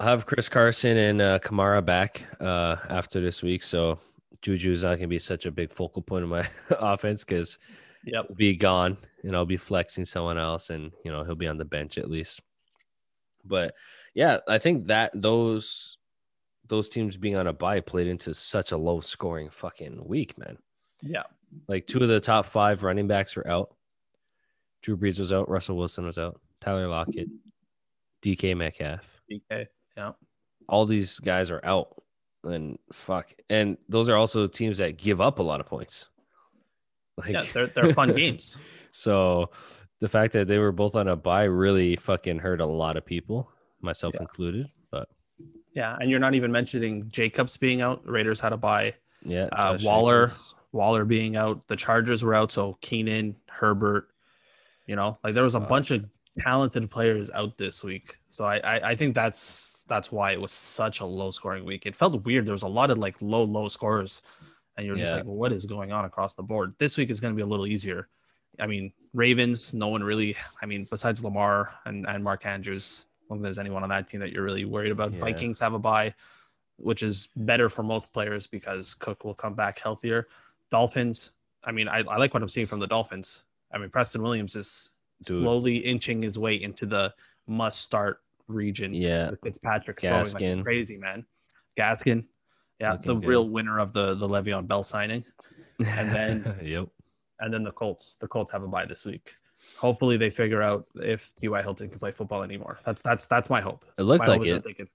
[0.00, 3.98] I have Chris Carson and uh, Kamara back uh, after this week, so
[4.42, 7.58] Juju is not going to be such a big focal point of my offense because
[8.04, 8.26] Yep.
[8.28, 11.58] he'll be gone, and I'll be flexing someone else, and you know he'll be on
[11.58, 12.40] the bench at least.
[13.44, 13.74] But
[14.14, 15.98] yeah, I think that those
[16.68, 20.56] those teams being on a bye played into such a low scoring fucking week, man.
[21.02, 21.24] Yeah.
[21.66, 23.74] Like two of the top five running backs were out.
[24.82, 25.48] Drew Brees was out.
[25.48, 26.40] Russell Wilson was out.
[26.60, 27.28] Tyler Lockett,
[28.22, 29.00] DK Metcalf.
[29.30, 29.66] DK.
[29.96, 30.12] Yeah.
[30.68, 32.02] All these guys are out,
[32.44, 33.32] and fuck.
[33.48, 36.08] And those are also teams that give up a lot of points.
[37.16, 37.44] Like, Yeah.
[37.52, 38.56] They're they're fun games.
[38.90, 39.50] So
[40.00, 43.04] the fact that they were both on a bye really fucking hurt a lot of
[43.04, 44.22] people, myself Yeah.
[44.22, 44.66] included.
[44.90, 45.08] But
[45.74, 45.96] Yeah.
[45.98, 48.06] And you're not even mentioning Jacobs being out.
[48.08, 48.94] Raiders had a bye.
[49.24, 50.28] yeah, Uh, Waller.
[50.28, 50.54] Jacobs.
[50.72, 51.66] Waller being out.
[51.68, 52.52] The Chargers were out.
[52.52, 54.08] So Keenan, Herbert.
[54.86, 56.04] You know, like there was a bunch of
[56.40, 58.16] talented players out this week.
[58.30, 61.84] So I, I I think that's that's why it was such a low scoring week.
[61.86, 62.46] It felt weird.
[62.46, 64.22] There was a lot of like low low scores,
[64.76, 65.16] and you're just Yeah.
[65.18, 66.74] like, well, what is going on across the board?
[66.78, 68.08] This week is going to be a little easier.
[68.60, 69.74] I mean, Ravens.
[69.74, 70.36] No one really.
[70.62, 74.08] I mean, besides Lamar and and Mark Andrews, I don't think there's anyone on that
[74.08, 75.12] team that you're really worried about.
[75.12, 75.20] Yeah.
[75.20, 76.14] Vikings have a bye,
[76.76, 80.28] which is better for most players because Cook will come back healthier.
[80.70, 81.32] Dolphins.
[81.64, 83.42] I mean, I, I like what I'm seeing from the Dolphins.
[83.72, 84.90] I mean, Preston Williams is
[85.24, 85.42] Dude.
[85.42, 87.12] slowly inching his way into the
[87.46, 88.94] must start region.
[88.94, 90.56] Yeah, With Fitzpatrick throwing Gaskin.
[90.56, 91.24] like crazy, man.
[91.78, 92.24] Gaskin.
[92.80, 93.28] Yeah, Looking the good.
[93.28, 95.24] real winner of the the Le'Veon Bell signing.
[95.84, 96.88] And then- yep.
[97.40, 98.14] And then the Colts.
[98.14, 99.34] The Colts have a bye this week.
[99.76, 101.62] Hopefully they figure out if T.Y.
[101.62, 102.78] Hilton can play football anymore.
[102.84, 103.84] That's that's that's my hope.
[103.96, 104.54] It looked My like it.
[104.54, 104.88] that they can-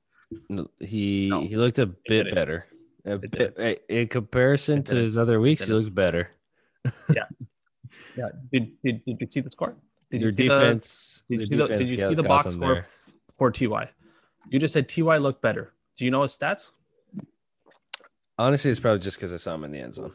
[0.49, 2.65] No, He No, he looked a bit better.
[3.05, 6.29] A It bit, in comparison to his other weeks, he looks better.
[8.15, 8.29] Yeah.
[8.51, 9.75] Did, did, did you see the score?
[10.11, 11.23] Did Your you see the- defense.
[11.27, 12.87] Did you the see the, did you see the box score there.
[13.35, 13.89] for Ty?
[14.49, 15.73] You just said Ty looked better.
[15.97, 16.71] Do you know his stats?
[18.37, 20.13] Honestly, it's probably just because I saw him in the end zone.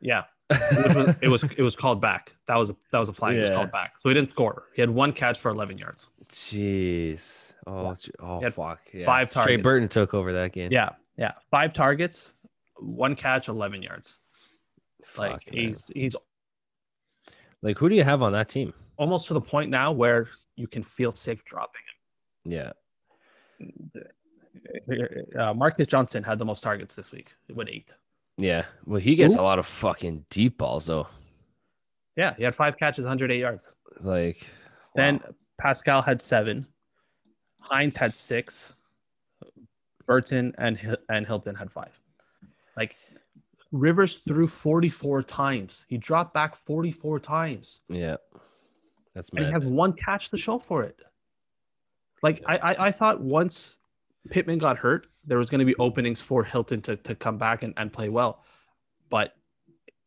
[0.00, 2.34] Yeah, it was, it was it was called back.
[2.46, 3.36] That was a that was a flag.
[3.36, 3.94] It was called back.
[3.98, 4.64] So he didn't score.
[4.74, 6.10] He had one catch for 11 yards.
[6.28, 7.52] Jeez.
[7.66, 8.80] Oh, oh fuck.
[8.92, 9.06] Yeah.
[9.06, 9.56] five Trey.
[9.56, 10.72] Burton took over that game.
[10.72, 10.90] Yeah,
[11.20, 12.32] yeah, five targets,
[12.78, 14.18] one catch, 11 yards.
[15.16, 15.66] Like man.
[15.66, 16.16] he's he's
[17.62, 18.72] Like, who do you have on that team?
[18.96, 21.80] almost to the point now where you can feel safe dropping
[22.44, 22.72] Yeah.
[23.58, 23.92] him.
[25.38, 27.90] Uh, Marcus Johnson had the most targets this week with eight.
[28.36, 28.64] Yeah.
[28.84, 29.40] Well, he gets Who?
[29.40, 31.06] a lot of fucking deep balls, though.
[32.16, 33.72] Yeah, he had five catches, 108 yards.
[34.00, 34.46] Like,
[34.94, 35.20] Then.
[35.58, 36.66] Pascal had seven.
[37.60, 38.74] Hines had six.
[40.10, 41.96] Burton and and Hilton had five.
[42.76, 42.96] Like
[43.70, 45.86] Rivers threw 44 times.
[45.88, 47.82] He dropped back 44 times.
[47.88, 48.16] Yeah.
[49.14, 50.96] That's and he has one catch to show for it.
[52.24, 53.78] Like I, I, I thought once
[54.30, 57.62] Pittman got hurt, there was going to be openings for Hilton to, to come back
[57.62, 58.42] and, and play well,
[59.10, 59.34] but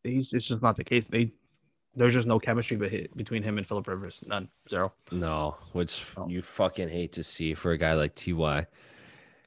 [0.04, 1.08] he's it's just not the case.
[1.08, 1.32] They
[1.96, 2.76] there's just no chemistry
[3.16, 4.22] between him and Philip Rivers.
[4.28, 4.92] None, zero.
[5.12, 6.28] No, which oh.
[6.28, 8.68] you fucking hate to see for a guy like Ty,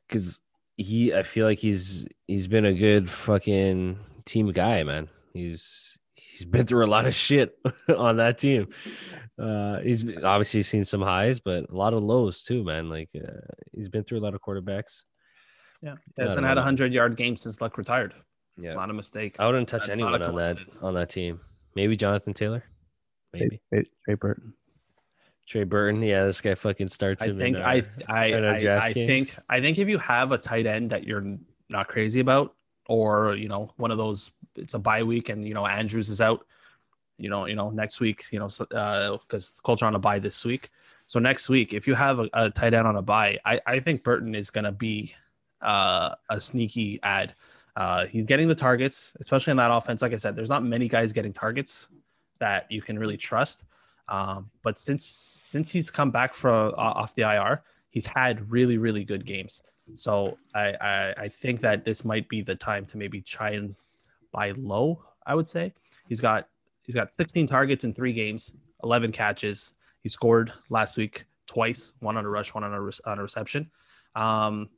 [0.09, 0.41] because
[0.77, 5.09] he I feel like he's he's been a good fucking team guy, man.
[5.33, 7.59] He's he's been through a lot of shit
[7.97, 8.69] on that team.
[9.39, 12.89] Uh, he's obviously seen some highs, but a lot of lows too, man.
[12.89, 13.41] Like uh,
[13.73, 15.03] he's been through a lot of quarterbacks.
[15.83, 18.15] Yeah, he hasn't had a hundred yard game since Luck retired.
[18.57, 18.75] It's yeah.
[18.75, 19.37] not a mistake.
[19.39, 21.41] I wouldn't touch That's anyone on that on that team.
[21.75, 22.65] Maybe Jonathan Taylor.
[23.35, 24.55] Maybe Trey, Trey Burton.
[25.47, 28.93] Trey Burton, yeah, this guy fucking starts I think in, uh, I I I, I
[28.93, 32.55] think I think if you have a tight end that you're not crazy about,
[32.89, 36.21] or you know one of those, it's a bye week and you know Andrews is
[36.21, 36.45] out,
[37.17, 40.19] you know you know next week, you know because uh, Colts are on a bye
[40.19, 40.71] this week,
[41.07, 43.81] so next week if you have a, a tight end on a bye, I I
[43.81, 45.15] think Burton is gonna be
[45.63, 47.35] uh, a sneaky add.
[47.77, 50.03] Uh, he's getting the targets, especially in that offense.
[50.03, 51.87] Like I said, there's not many guys getting targets
[52.41, 53.63] that you can really trust.
[54.09, 58.79] Um, but since since he's come back from uh, off the IR, he's had really
[58.79, 59.63] really good games.
[59.95, 63.75] So I, I I think that this might be the time to maybe try and
[64.33, 65.03] buy low.
[65.27, 65.73] I would say
[66.09, 66.49] he's got
[66.83, 69.75] he's got 16 targets in three games, 11 catches.
[70.03, 73.23] He scored last week twice, one on a rush, one on a, re- on a
[73.23, 73.71] reception.
[74.15, 74.69] Um,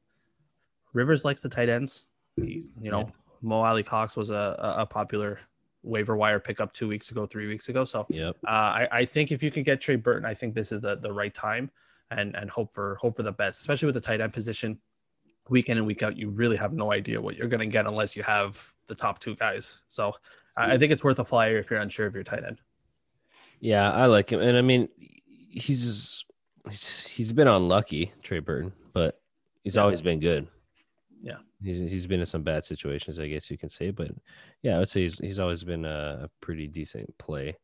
[0.94, 2.06] Rivers likes the tight ends.
[2.36, 3.10] He's you know
[3.42, 5.40] Mo Alie-Cox was a, a popular
[5.88, 7.84] waiver wire pickup two weeks ago, three weeks ago.
[7.84, 8.36] So yep.
[8.46, 10.96] Uh, I, I think if you can get Trey Burton, I think this is the,
[10.96, 11.70] the right time
[12.10, 14.78] and and hope for hope for the best, especially with the tight end position.
[15.48, 17.86] Week in and week out, you really have no idea what you're going to get
[17.86, 19.78] unless you have the top two guys.
[19.88, 20.12] So
[20.58, 22.60] I, I think it's worth a flyer if you're unsure of your tight end.
[23.58, 24.88] Yeah, I like him, and I mean,
[25.50, 26.24] he's
[26.68, 29.20] he's he's been unlucky, Trey Burton, but
[29.64, 29.82] he's yeah.
[29.82, 30.48] always been good.
[31.20, 34.10] Yeah, he's he's been in some bad situations, I guess you can say, but
[34.62, 37.56] yeah, I would say he's he's always been a, a pretty decent play.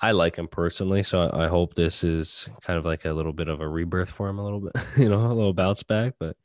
[0.00, 3.32] I like him personally, so I, I, hope this is kind of like a little
[3.32, 6.14] bit of a rebirth for him, a little bit, you know, a little bounce back.
[6.18, 6.36] But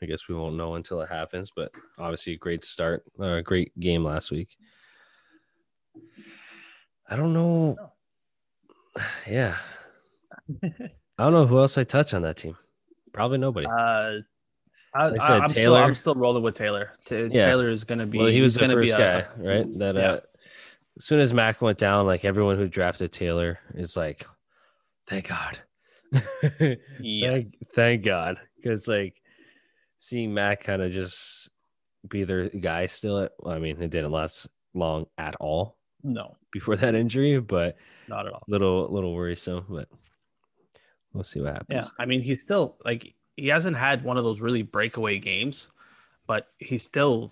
[0.00, 1.50] I guess we won't know until it happens.
[1.54, 4.56] But obviously, a great start, a uh, great game last week.
[7.08, 7.76] I don't know.
[9.28, 9.56] Yeah,
[10.64, 12.56] I don't know who else I touch on that team.
[13.12, 13.66] Probably nobody.
[13.66, 14.22] Uh,
[14.98, 15.48] I, I said I'm Taylor.
[15.48, 16.92] Still, I'm still rolling with Taylor.
[17.04, 17.46] T- yeah.
[17.46, 18.18] Taylor is going to be.
[18.18, 19.78] Well, he was the first guy, a, right?
[19.78, 20.00] That yeah.
[20.00, 20.20] uh,
[20.96, 24.26] as soon as Mac went down, like everyone who drafted Taylor is like,
[25.06, 25.58] thank God.
[27.00, 27.30] yeah.
[27.30, 29.22] Thank, thank God, because like
[29.98, 31.48] seeing Mac kind of just
[32.08, 33.18] be their guy still.
[33.18, 35.76] At, well, I mean, it didn't last long at all.
[36.02, 37.76] No, before that injury, but
[38.08, 38.42] not at all.
[38.48, 39.88] Little little worrisome, but
[41.12, 41.84] we'll see what happens.
[41.84, 45.70] Yeah, I mean, he's still like he hasn't had one of those really breakaway games,
[46.26, 47.30] but he's still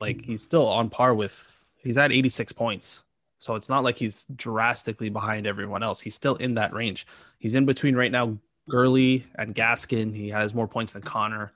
[0.00, 3.02] like he's still on par with he's at 86 points.
[3.38, 6.00] So it's not like he's drastically behind everyone else.
[6.00, 7.06] He's still in that range.
[7.38, 10.14] He's in between right now Gurley and Gaskin.
[10.14, 11.52] He has more points than Connor.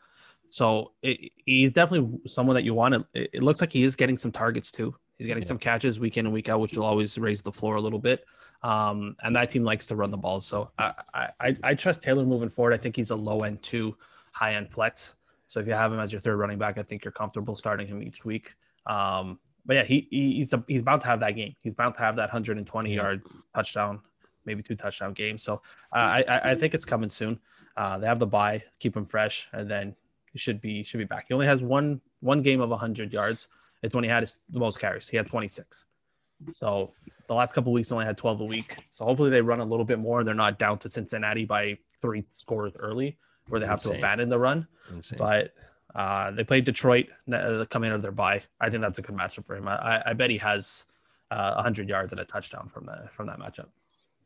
[0.51, 3.07] So it, he's definitely someone that you want to.
[3.15, 4.95] It, it, looks like he is getting some targets too.
[5.17, 5.49] He's getting yeah.
[5.49, 7.99] some catches week in and week out, which will always raise the floor a little
[7.99, 8.25] bit.
[8.62, 10.40] Um, and that team likes to run the ball.
[10.40, 12.75] So I, I, I trust Taylor moving forward.
[12.75, 13.96] I think he's a low end two,
[14.33, 15.16] high end flex.
[15.46, 17.87] So if you have him as your third running back, I think you're comfortable starting
[17.87, 18.55] him each week.
[18.87, 21.55] Um, but yeah, he, he he's a, he's bound to have that game.
[21.61, 23.23] He's bound to have that 120 yard
[23.55, 24.01] touchdown,
[24.44, 25.38] maybe two touchdown game.
[25.38, 25.62] So
[25.94, 27.38] uh, I I think it's coming soon.
[27.77, 29.94] Uh, they have the bye, keep him fresh, and then
[30.33, 31.27] he should be should be back.
[31.29, 33.49] He only has one one game of 100 yards.
[33.83, 35.09] It's when he had his, the most carries.
[35.09, 35.87] He had 26.
[36.53, 36.92] So
[37.26, 38.76] the last couple weeks only had 12 a week.
[38.90, 40.24] So hopefully they run a little bit more.
[40.24, 43.92] They're not down to Cincinnati by three scores early where they have Insane.
[43.92, 44.66] to abandon the run.
[44.90, 45.18] Insane.
[45.18, 45.53] But
[45.94, 48.42] uh, they played Detroit uh, coming out of their bye.
[48.61, 49.68] I think that's a good matchup for him.
[49.68, 50.87] I, I bet he has
[51.31, 53.66] uh, 100 yards and a touchdown from that from that matchup.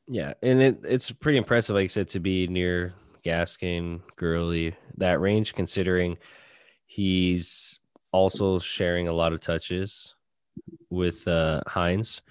[0.06, 2.92] Yeah, and it, it's pretty impressive, like I said, to be near
[3.24, 6.18] Gaskin, Gurley, that range, considering
[6.86, 7.80] he's
[8.12, 10.14] also sharing a lot of touches
[10.90, 12.22] with uh, Hines.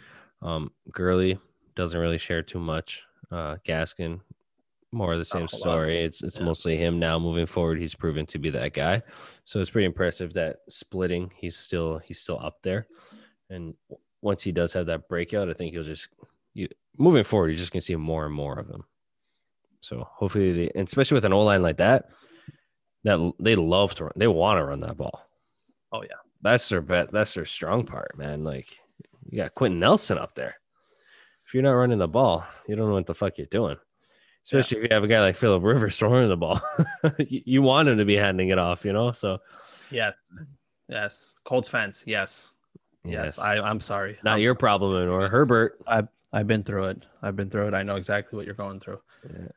[0.42, 1.40] Um, Gurley
[1.76, 3.04] doesn't really share too much.
[3.32, 4.20] Uh, Gaskin,
[4.92, 6.04] more of the same story.
[6.04, 6.46] It's it's yeah.
[6.46, 7.80] mostly him now moving forward.
[7.80, 9.02] He's proven to be that guy,
[9.44, 11.32] so it's pretty impressive that splitting.
[11.36, 12.88] He's still he's still up there,
[13.50, 13.74] and
[14.22, 16.10] once he does have that breakout, I think he'll just
[16.54, 17.50] you, moving forward.
[17.50, 18.84] You're just gonna see more and more of him.
[19.82, 22.10] So hopefully, and especially with an O line like that,
[23.04, 24.14] that they love to run.
[24.16, 25.28] They want to run that ball.
[25.92, 27.12] Oh yeah, That's their bet.
[27.12, 28.44] That's their strong part, man.
[28.44, 28.78] Like
[29.30, 30.58] you got Quenton Nelson up there.
[31.48, 33.78] If you're not running the ball, you don't know what the fuck you're doing.
[34.44, 36.60] Especially if you have a guy like Philip Rivers throwing the ball,
[37.18, 39.14] you, you want him to be handing it off, you know.
[39.14, 39.40] So
[39.90, 40.16] yes,
[40.90, 41.40] yes.
[41.46, 42.54] Colts fans, yes,
[43.06, 43.40] yes.
[43.40, 44.18] I, I'm sorry.
[44.24, 44.58] not I'm your sorry.
[44.58, 45.30] problem anymore.
[45.30, 45.82] Herbert.
[45.88, 47.06] I've I've been through it.
[47.22, 47.74] I've been through it.
[47.74, 49.00] I know exactly what you're going through.
[49.30, 49.48] Yeah.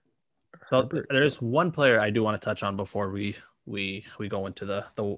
[0.70, 1.06] So Herbert.
[1.10, 4.64] there's one player I do want to touch on before we we we go into
[4.64, 5.16] the the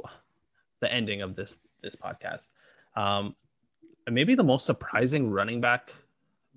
[0.81, 2.49] the ending of this this podcast.
[2.97, 3.35] Um,
[4.07, 5.93] and maybe the most surprising running back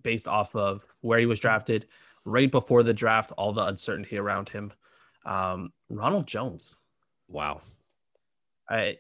[0.04, 1.88] based off of where he was drafted
[2.26, 4.72] right before the draft, all the uncertainty around him.
[5.26, 6.78] Um, Ronald Jones,
[7.28, 7.62] Wow.
[8.70, 8.98] I,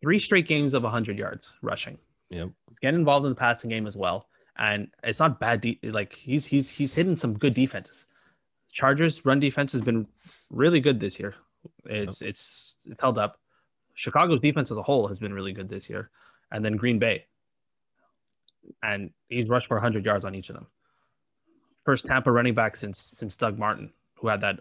[0.00, 1.98] three straight games of 100 yards rushing.
[2.30, 2.50] Yep.
[2.80, 5.60] Get involved in the passing game as well, and it's not bad.
[5.60, 8.06] De- like he's he's he's hitting some good defenses.
[8.72, 10.06] Chargers run defense has been
[10.50, 11.34] really good this year.
[11.84, 13.38] It's it's it's held up.
[13.94, 16.10] Chicago's defense as a whole has been really good this year,
[16.50, 17.24] and then Green Bay,
[18.82, 20.66] and he's rushed for 100 yards on each of them.
[21.84, 24.60] First Tampa running back since since Doug Martin, who had that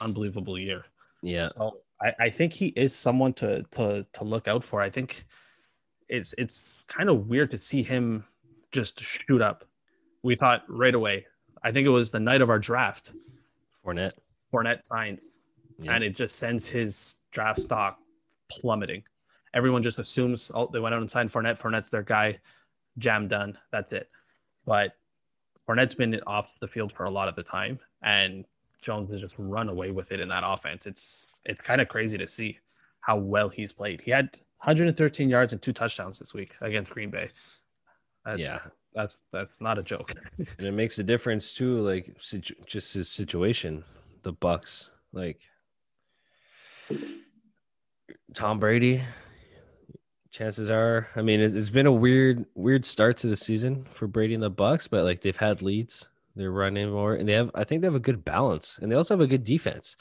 [0.00, 0.84] unbelievable year.
[1.22, 1.48] Yeah.
[1.48, 4.80] So I, I think he is someone to to to look out for.
[4.82, 5.24] I think
[6.08, 8.24] it's it's kind of weird to see him
[8.70, 9.64] just shoot up.
[10.22, 11.26] We thought right away.
[11.62, 13.12] I think it was the night of our draft.
[13.84, 14.12] Fournette.
[14.52, 15.40] Fournette signs,
[15.80, 15.92] Yeah.
[15.94, 17.98] and it just sends his draft stock
[18.48, 19.02] plummeting.
[19.54, 21.60] Everyone just assumes oh they went out and signed Fournette.
[21.60, 22.38] Fournette's their guy.
[22.98, 23.56] Jam done.
[23.70, 24.10] That's it.
[24.66, 24.92] But
[25.66, 28.44] Fournette's been off the field for a lot of the time, and
[28.82, 30.86] Jones has just run away with it in that offense.
[30.86, 32.58] It's it's kind of crazy to see
[33.00, 34.00] how well he's played.
[34.00, 37.30] He had 113 yards and two touchdowns this week against Green Bay.
[38.24, 38.58] That's, yeah.
[38.94, 40.12] that's that's not a joke.
[40.58, 43.84] and it makes a difference too like situ- just his situation
[44.22, 45.40] the bucks like
[48.34, 49.02] tom brady
[50.30, 54.06] chances are i mean it's, it's been a weird weird start to the season for
[54.06, 57.50] brady and the bucks but like they've had leads they're running more and they have
[57.54, 59.96] i think they have a good balance and they also have a good defense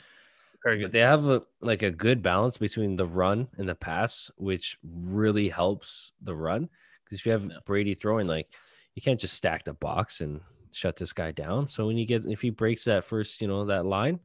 [0.63, 0.91] Very but good.
[0.91, 5.48] they have a like a good balance between the run and the pass which really
[5.50, 6.70] helps the run
[7.06, 7.58] because if you have Yeah.
[7.65, 8.50] brady throwing like
[8.96, 10.41] you can't just stack the box and
[10.72, 11.67] shut this guy down.
[11.67, 14.20] So when you get if he breaks that first, you know, that line,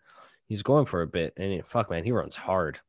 [0.48, 1.34] he's going for a bit.
[1.36, 2.80] And it- fuck, man, he runs hard.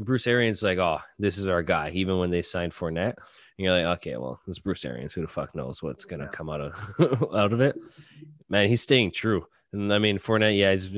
[0.00, 1.90] And Bruce Arians like, oh, this is our guy.
[1.90, 3.18] Even when they signed Fournette, and
[3.58, 5.12] you're like, okay, well, this Bruce Arians.
[5.12, 7.76] Who the fuck knows what's gonna come out of out of it?
[8.48, 9.44] Man, he's staying true.
[9.74, 10.88] And I mean, Fournette, yeah, he's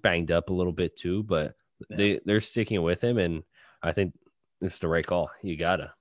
[0.00, 1.56] banged up a little bit too, but
[1.90, 1.96] Yeah.
[1.98, 3.42] they they're sticking with him, and
[3.82, 4.14] I think
[4.62, 5.30] it's the right call.
[5.42, 5.92] You gotta.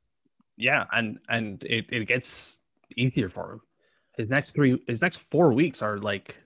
[0.55, 2.61] Yeah, and and it, it gets
[2.95, 3.61] easier for him.
[4.15, 6.37] His next three, his next four weeks are like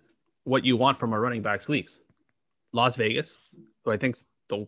[0.45, 2.01] what you want from a running backs weeks.
[2.73, 3.37] Las Vegas,
[3.85, 4.67] who I think's the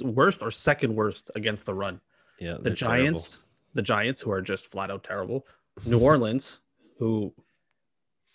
[0.00, 2.00] worst or second worst against the run.
[2.38, 2.96] Yeah, The they're terrible.
[2.98, 5.46] Giants, the Giants, who are just flat out terrible.
[5.86, 6.60] New Orleans,
[6.98, 7.32] who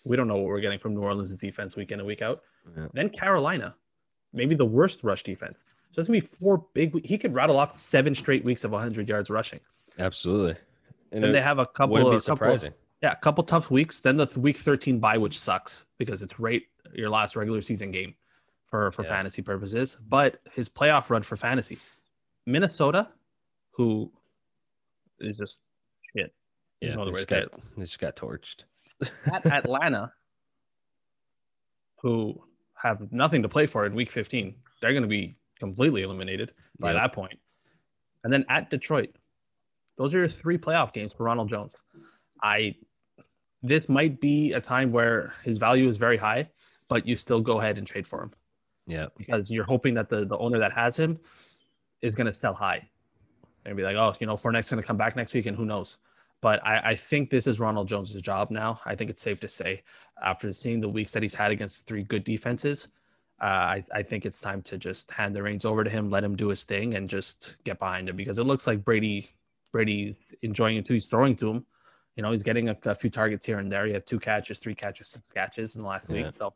[0.04, 2.41] we don't know what we're getting from New Orleans defense week in and week out.
[2.78, 2.88] Yeah.
[2.93, 3.76] Then Carolina,
[4.34, 5.63] maybe the worst rush defense.
[5.93, 7.06] So it's gonna be four big.
[7.06, 9.60] He could rattle off seven straight weeks of 100 yards rushing.
[10.00, 10.56] Absolutely.
[11.12, 12.74] And And they have a couple wouldn't of be couple surprising.
[13.04, 14.00] yeah, a couple tough weeks.
[14.00, 16.62] Then the week 13 bye, which sucks because it's right
[16.93, 18.15] your last regular season game
[18.72, 19.10] for for Yeah.
[19.10, 19.98] fantasy purposes.
[20.08, 21.78] But his playoff run for fantasy,
[22.48, 23.10] Minnesota,
[23.72, 24.12] who
[25.20, 25.58] is just
[26.16, 26.34] shit.
[26.80, 27.44] Yeah, no they just got,
[27.78, 28.64] they just got torched.
[29.32, 30.12] At Atlanta,
[32.02, 32.42] who
[32.74, 36.92] have nothing to play for in week 15, they're going to be completely eliminated by
[36.94, 37.02] Yep.
[37.02, 37.40] that point.
[38.24, 39.16] And then at Detroit,
[39.98, 41.76] those are your three playoff games for Ronald Jones.
[42.42, 42.76] I
[43.64, 46.50] this might be a time where his value is very high,
[46.88, 48.32] but you still go ahead and trade for him
[48.92, 49.08] Yeah.
[49.18, 51.20] because you're hoping that the, the owner that has him
[52.02, 52.90] is going to sell high
[53.66, 55.66] and be like, oh, you know, Fournette's going to come back next week and who
[55.66, 55.98] knows.
[56.42, 58.80] But I, I think this is Ronald Jones' job now.
[58.86, 59.84] I think it's safe to say
[60.24, 62.88] after seeing the weeks that he's had against three good defenses,
[63.42, 66.24] uh, I, I think it's time to just hand the reins over to him, let
[66.24, 69.28] him do his thing, and just get behind him because it looks like Brady
[69.72, 70.94] Brady's enjoying it too.
[70.94, 71.66] He's throwing to him.
[72.16, 73.86] You know, he's getting a, a few targets here and there.
[73.86, 76.26] He had two catches, three catches, six catches in the last Yeah.
[76.26, 76.34] week.
[76.34, 76.54] So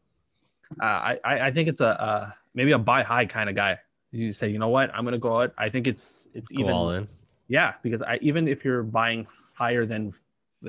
[0.81, 3.79] uh, I, I think it's a uh, maybe a buy high kind of guy.
[4.11, 5.53] You say, you know what, I'm gonna go out.
[5.57, 7.07] I think it's it's Go even all in.
[7.47, 10.13] yeah, because I even if you're buying higher than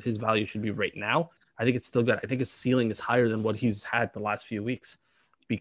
[0.03, 2.19] his value should be right now, I think it's still good.
[2.23, 4.99] I think his ceiling is higher than what he's had the last few weeks,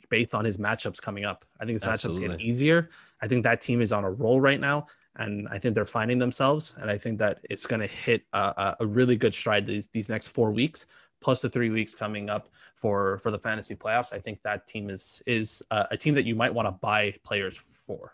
[0.09, 1.45] based on his matchups coming up.
[1.59, 2.89] I think his matchups get easier.
[3.21, 6.19] I think that team is on a roll right now, and I think they're finding
[6.19, 6.73] themselves.
[6.77, 9.87] And I think that it's going to hit a, a, a really good stride these
[9.87, 10.87] these next four weeks,
[11.25, 14.13] plus the three weeks coming up for for the fantasy playoffs.
[14.13, 17.15] I think that team is is uh, a team that you might want to buy
[17.23, 18.13] players for.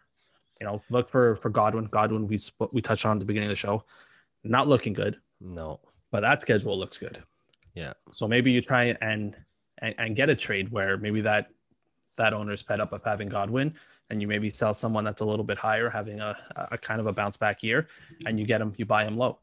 [0.59, 1.85] You know, look for for Godwin.
[1.91, 2.39] Godwin, we
[2.71, 3.83] we touched on at the beginning of the show,
[4.43, 5.79] not looking good, No.
[6.11, 7.21] but that schedule looks good.
[7.75, 7.93] Yeah.
[8.11, 9.35] So maybe you try and
[9.79, 11.43] and, and get a trade where maybe that
[12.15, 13.73] that owner's fed up of having Godwin,
[14.09, 16.31] and you maybe sell someone that's a little bit higher, having a,
[16.71, 17.87] a kind of a bounce back year,
[18.25, 19.39] and you get him, you buy him low.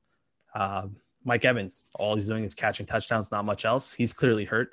[0.55, 3.93] Um, Mike Evans, all he's doing is catching touchdowns, not much else.
[3.93, 4.73] He's clearly hurt.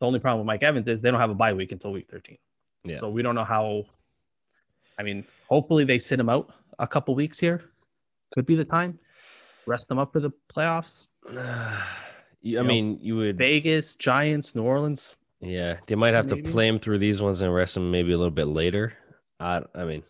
[0.00, 2.06] The only problem with Mike Evans is they don't have a bye week until week
[2.10, 2.36] 13.
[2.84, 2.98] Yeah.
[3.00, 3.84] So we don't know how.
[4.98, 7.62] I mean, hopefully they sit him out a couple weeks here.
[8.34, 8.98] Could be the time.
[9.66, 11.08] Rest them up for the playoffs.
[12.40, 13.36] You- I know, mean, you would.
[13.36, 15.16] Vegas, Giants, New Orleans.
[15.40, 16.42] Yeah, they might have Maybe.
[16.42, 18.92] to play him through these ones and rest him maybe a little bit later.
[19.40, 20.04] I, I mean,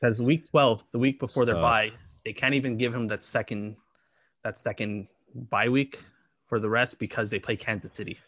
[0.00, 1.92] Because week 12, the week before their bye,
[2.24, 3.76] they can't even give him that second
[4.44, 6.00] that second bye week
[6.46, 8.18] for the rest because they play Kansas City.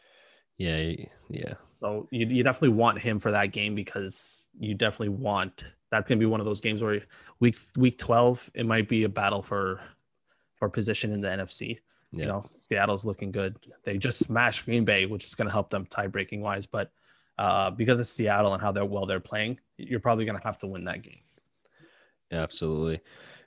[0.59, 0.93] yeah,
[1.29, 6.09] yeah, So you, you definitely want him for that game because you definitely want that's
[6.09, 7.01] gonna be one of those games where
[7.41, 9.81] week week 12 it might be a battle for
[10.57, 11.79] for position in the NFC.
[12.13, 12.21] yeah.
[12.21, 13.57] You know, Seattle's looking good.
[13.85, 16.67] They just smashed Green Bay, which is gonna help them tie breaking wise.
[16.67, 16.91] But
[17.39, 20.67] uh, because it's Seattle and how they're well they're playing, you're probably gonna have to
[20.67, 21.21] win that game.
[22.33, 23.01] Absolutely.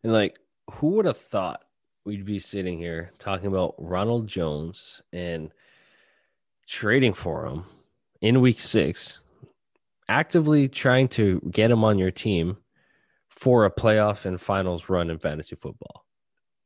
[0.04, 0.40] And like,
[0.72, 1.64] who would have thought
[2.08, 5.52] we'd be sitting here talking about Ronald Jones and
[6.66, 7.66] trading for him
[8.22, 9.20] in week six,
[10.08, 12.56] actively trying to get him on your team
[13.28, 16.06] for a playoff and finals run in fantasy football?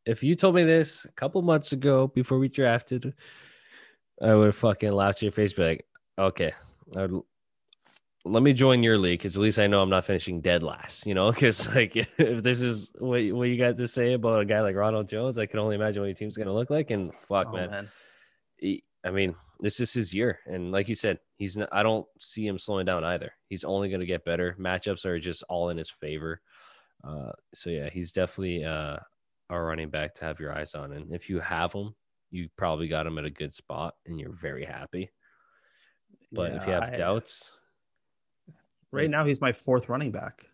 [0.06, 3.12] If you told me this a couple months ago before we drafted,
[4.22, 5.86] I would have fucking laughed your face, be like,
[6.20, 6.54] okay,
[6.96, 7.24] I would
[8.24, 11.06] let me join your league because at least I know I'm not finishing dead last,
[11.08, 11.32] you know.
[11.34, 14.76] Because like if this is what what you got to say about a guy like
[14.76, 16.92] Ronald Jones, I can only imagine what your team's gonna look like.
[16.92, 17.88] And fuck, Oh, man,
[18.58, 22.06] he- I mean, this is his year, and like you said, he's not, I don't
[22.20, 23.34] see him slowing down either.
[23.50, 24.56] He's only gonna get better.
[24.60, 26.40] Matchups are just all in his favor.
[27.04, 28.98] Uh, so yeah, he's definitely uh,
[29.50, 30.92] a running back to have your eyes on.
[30.94, 31.96] And if you have him,
[32.30, 35.10] you probably got him at a good spot, and you're very happy.
[36.32, 37.52] But if you have I- doubts,
[38.92, 40.46] right now he's my fourth running back.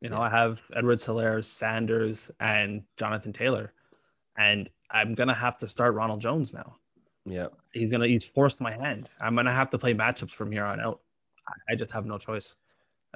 [0.00, 0.22] You know, Yeah.
[0.22, 3.72] I have Edwards Helaire, Sanders, and Jonathan Taylor.
[4.36, 6.76] And I'm gonna have to start Ronald Jones now.
[7.26, 9.08] yeah, He's gonna he's forced my hand.
[9.20, 11.00] I'm gonna have to play matchups from here on out.
[11.68, 12.56] I- just have no choice.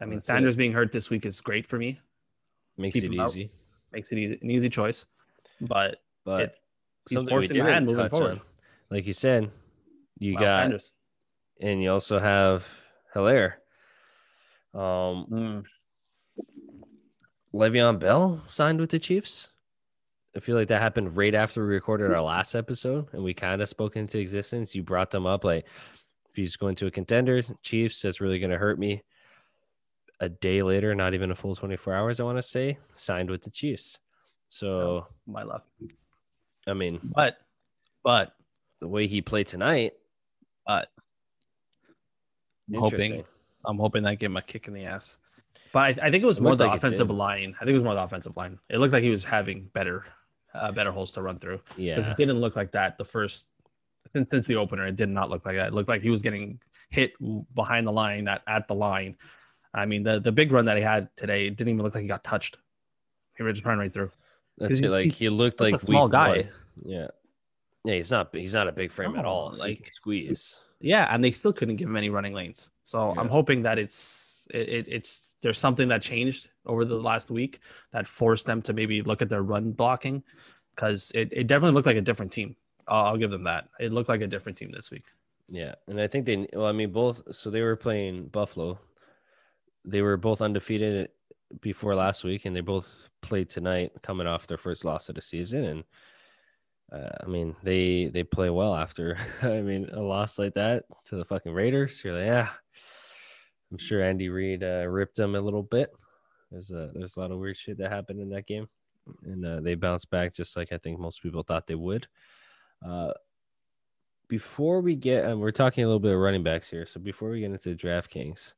[0.00, 0.32] I mean, That's it.
[0.32, 2.00] Sanders being hurt this week is great for me.
[2.76, 3.28] makes Keep it him out.
[3.28, 3.50] easy.
[3.92, 5.06] Makes it easy, an easy choice.
[5.60, 6.56] But But it-
[7.10, 8.30] he's forcing my hand moving forward.
[8.32, 8.40] on,
[8.90, 9.50] like you said,
[10.18, 10.92] you got Sanders.
[11.60, 12.66] and you also have
[13.14, 13.54] Helaire.
[14.74, 15.64] Um, Mm.
[17.54, 19.48] Le'Veon Bell signed with the Chiefs.
[20.36, 23.62] I feel like that happened right after we recorded our last episode, and we kind
[23.62, 24.74] of spoke into existence.
[24.74, 25.64] You brought them up like,
[26.28, 29.02] if he's going to a contender, Chiefs, that's really going to hurt me.
[30.20, 33.42] A day later, not even a full 24 hours, I want to say, signed with
[33.42, 33.98] the Chiefs.
[34.50, 35.64] So, My luck.
[36.66, 37.38] I mean, But
[38.04, 38.34] but
[38.80, 39.94] the way he played tonight,
[40.66, 40.90] But-
[42.72, 43.24] I'm hoping.
[43.64, 45.16] I'm hoping that gave him a kick in the ass.
[45.72, 47.54] But I, I think it was It more the like offensive line.
[47.56, 48.58] I think it was more the offensive line.
[48.70, 50.04] It looked like he was having better,
[50.54, 53.46] uh, better holes to run through Yeah, because it didn't look like that the first
[54.12, 54.86] since since the opener.
[54.86, 55.68] It did not look like that.
[55.68, 57.12] It looked like he was getting hit
[57.54, 59.16] behind the line at, at the line.
[59.74, 62.08] I mean, the the big run that he had today didn't even look like he
[62.08, 62.56] got touched.
[63.36, 64.10] He was just running right through.
[64.56, 64.88] That's it.
[64.88, 66.28] Like he- looked Like like a small guy.
[66.28, 66.48] one.
[66.84, 67.08] Yeah.
[67.84, 69.54] Yeah, he's not he's not a big frame at all.
[69.56, 70.58] Like- squeeze.
[70.80, 72.70] Yeah, and they still couldn't give him any running lanes.
[72.88, 77.30] So I'm hoping that it's it, it, it's there's something that changed over the last
[77.30, 77.60] week
[77.92, 80.22] that forced them to maybe look at their run blocking
[80.74, 82.56] because it, it definitely looked like a different team.
[82.86, 83.68] I'll, I'll give them that.
[83.78, 85.04] It looked like a different team this week.
[85.50, 85.74] Yeah.
[85.86, 88.80] And I think they well, I mean both so they were playing Buffalo.
[89.84, 91.10] They were both undefeated
[91.60, 95.20] before last week and they both played tonight coming off their first loss of the
[95.20, 95.84] season and
[96.90, 101.16] uh, I mean they they play well after I mean a loss like that to
[101.16, 102.02] the fucking Raiders.
[102.02, 102.48] You're like, yeah.
[103.70, 105.90] I'm sure Andy Reid uh, ripped them a little bit.
[106.50, 108.68] There's a there's a lot of weird shit that happened in that game,
[109.24, 112.06] and uh, they bounced back just like I think most people thought they would.
[112.86, 113.12] Uh,
[114.28, 117.30] before we get, and we're talking a little bit of running backs here, so before
[117.30, 118.54] we get into the DraftKings,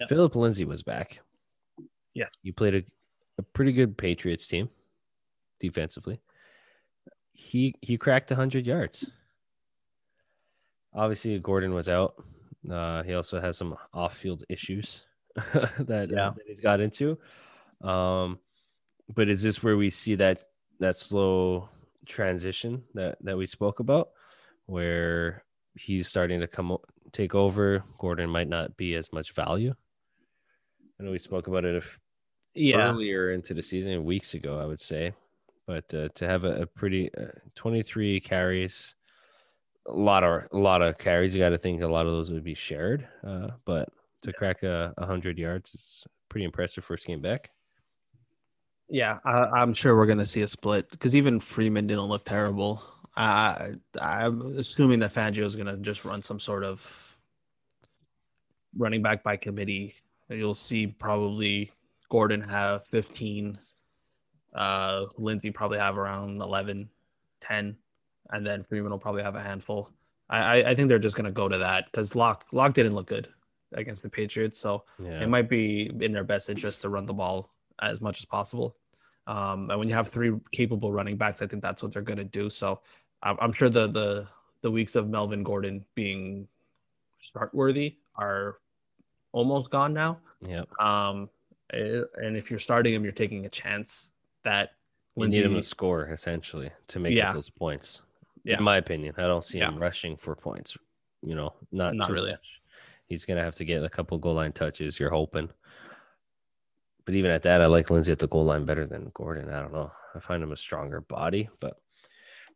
[0.00, 0.08] Yep.
[0.10, 1.20] Philip Lindsay was back.
[2.14, 2.38] Yes.
[2.42, 2.84] You played a,
[3.38, 4.70] a pretty good Patriots team
[5.58, 6.20] defensively.
[7.32, 9.10] He he cracked 100 yards.
[10.94, 12.14] Obviously, Gordon was out.
[12.70, 15.06] Uh, he also has some off-field issues
[15.36, 17.18] that, uh, that he's got into.
[17.82, 18.38] Um,
[19.14, 20.44] but is this where we see that
[20.80, 21.68] that slow
[22.06, 24.10] transition that that we spoke about,
[24.66, 25.44] where
[25.76, 26.76] he's starting to come
[27.12, 27.84] take over?
[27.98, 29.74] Gordon might not be as much value.
[31.00, 32.00] I know we spoke about it a f-
[32.54, 32.88] Yeah.
[32.90, 35.12] earlier into the season, weeks ago, I would say.
[35.66, 38.96] But uh, to have a, a pretty uh, 23 carries,
[39.88, 41.34] a lot of a lot of carries.
[41.34, 43.08] You got to think a lot of those would be shared.
[43.26, 43.88] Uh, but
[44.22, 47.50] to crack a, a hundred yards, it's pretty impressive first game back.
[48.88, 52.82] Yeah, I, am sure we're gonna see a split because even Freeman didn't look terrible.
[53.16, 57.16] I, I'm assuming that Fangio is gonna just run some sort of
[58.76, 59.94] running back by committee.
[60.30, 61.70] You'll see probably
[62.08, 63.58] Gordon have 15,
[64.54, 66.88] uh, Lindsay probably have around 11,
[67.40, 67.76] 10,
[68.30, 69.90] and then Freeman will probably have a handful.
[70.30, 73.28] I, I think they're just gonna go to that because Lock Lock didn't look good
[73.72, 75.22] against the Patriots, so yeah.
[75.22, 77.50] it might be in their best interest to run the ball
[77.80, 78.76] as much as possible.
[79.26, 82.18] Um, and when you have three capable running backs, I think that's what they're going
[82.18, 82.48] to do.
[82.48, 82.80] So
[83.22, 84.26] I'm, I'm, sure the the
[84.62, 86.48] the weeks of Melvin Gordon being
[87.20, 88.58] start worthy are
[89.32, 90.18] almost gone now.
[90.40, 90.62] Yeah.
[90.80, 91.28] Um,
[91.72, 94.10] eh, and if you're starting him, you're taking a chance
[94.44, 94.72] that
[95.14, 97.28] you Lindsay, need him to score essentially to make yeah.
[97.28, 98.02] up those points.
[98.48, 98.56] Yeah.
[98.56, 99.68] In my opinion, I don't see yeah.
[99.68, 100.78] him rushing for points.
[101.22, 102.30] You know, not not really.
[102.30, 102.62] Much.
[103.06, 104.98] He's gonna have to get a couple goal line touches.
[104.98, 105.50] You're hoping.
[107.04, 109.50] But even at that, I like Lindsay at the goal line better than Gordon.
[109.50, 109.92] I don't know.
[110.14, 111.78] I find him a stronger body, but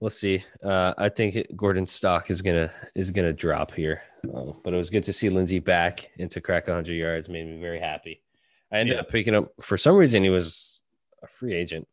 [0.01, 0.43] we'll see.
[0.65, 4.03] Uh, I think Gordon's stock is gonna is gonna drop here.
[4.35, 7.29] Uh, but it was good to see Lindsay back and to crack 100 yards.
[7.29, 8.23] Made me very happy.
[8.71, 9.01] I ended yeah.
[9.01, 10.81] up picking up for some reason he was
[11.23, 11.87] a free agent.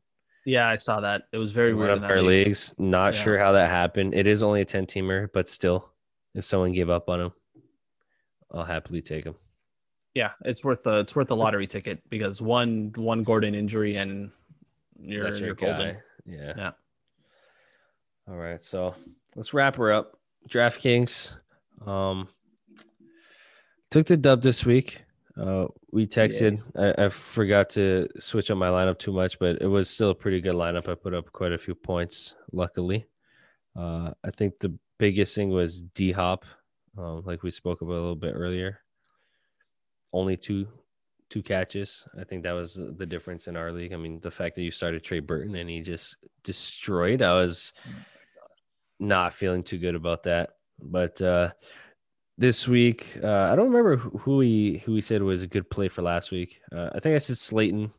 [0.45, 1.23] Yeah, I saw that.
[1.31, 1.89] It was very weird.
[1.89, 2.47] One of our league.
[2.47, 2.73] leagues.
[2.77, 3.19] Not yeah.
[3.21, 4.13] sure how that happened.
[4.13, 5.89] It is only a 10 teamer, but still,
[6.33, 7.31] if someone gave up on him,
[8.51, 9.35] I'll happily take him
[10.19, 14.31] yeah, it's worth the it's worth the lottery ticket because one one Gordon injury and
[14.99, 15.97] you're That's you're golden.
[16.25, 16.53] Yeah.
[16.57, 16.71] Yeah.
[18.27, 18.95] All right, so
[19.35, 20.19] let's wrap her up.
[20.49, 21.31] DraftKings
[21.85, 22.27] um
[23.91, 25.03] took the dub this week.
[25.39, 26.61] Uh, we texted.
[26.77, 30.15] I, I, forgot to switch up my lineup too much, but it was still a
[30.15, 30.89] pretty good lineup.
[30.89, 33.07] I put up quite a few points, luckily.
[33.73, 36.43] Uh, I think the biggest thing was D Hop,
[36.97, 38.81] um, like we spoke about a little bit earlier
[40.13, 40.67] only two
[41.29, 42.05] two catches.
[42.19, 43.93] I think that was the difference in our league.
[43.93, 47.73] I mean, the fact that you started Trey Burton and he just destroyed, I was
[48.99, 50.51] not feeling too good about that.
[50.81, 51.51] But uh
[52.39, 55.89] this week, uh, I don't remember who he who he said was a good play
[55.89, 56.61] for last week.
[56.71, 57.91] Uh, I think I said Slayton.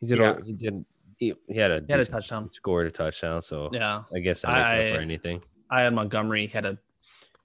[0.00, 0.18] He did.
[0.18, 0.32] Yeah.
[0.34, 0.84] All, he did.
[1.16, 2.50] He, he had a, he had a touchdown.
[2.50, 3.40] Scored a touchdown.
[3.40, 5.40] So yeah, I guess that makes I, up for anything.
[5.70, 6.46] I had Montgomery.
[6.46, 6.78] Had a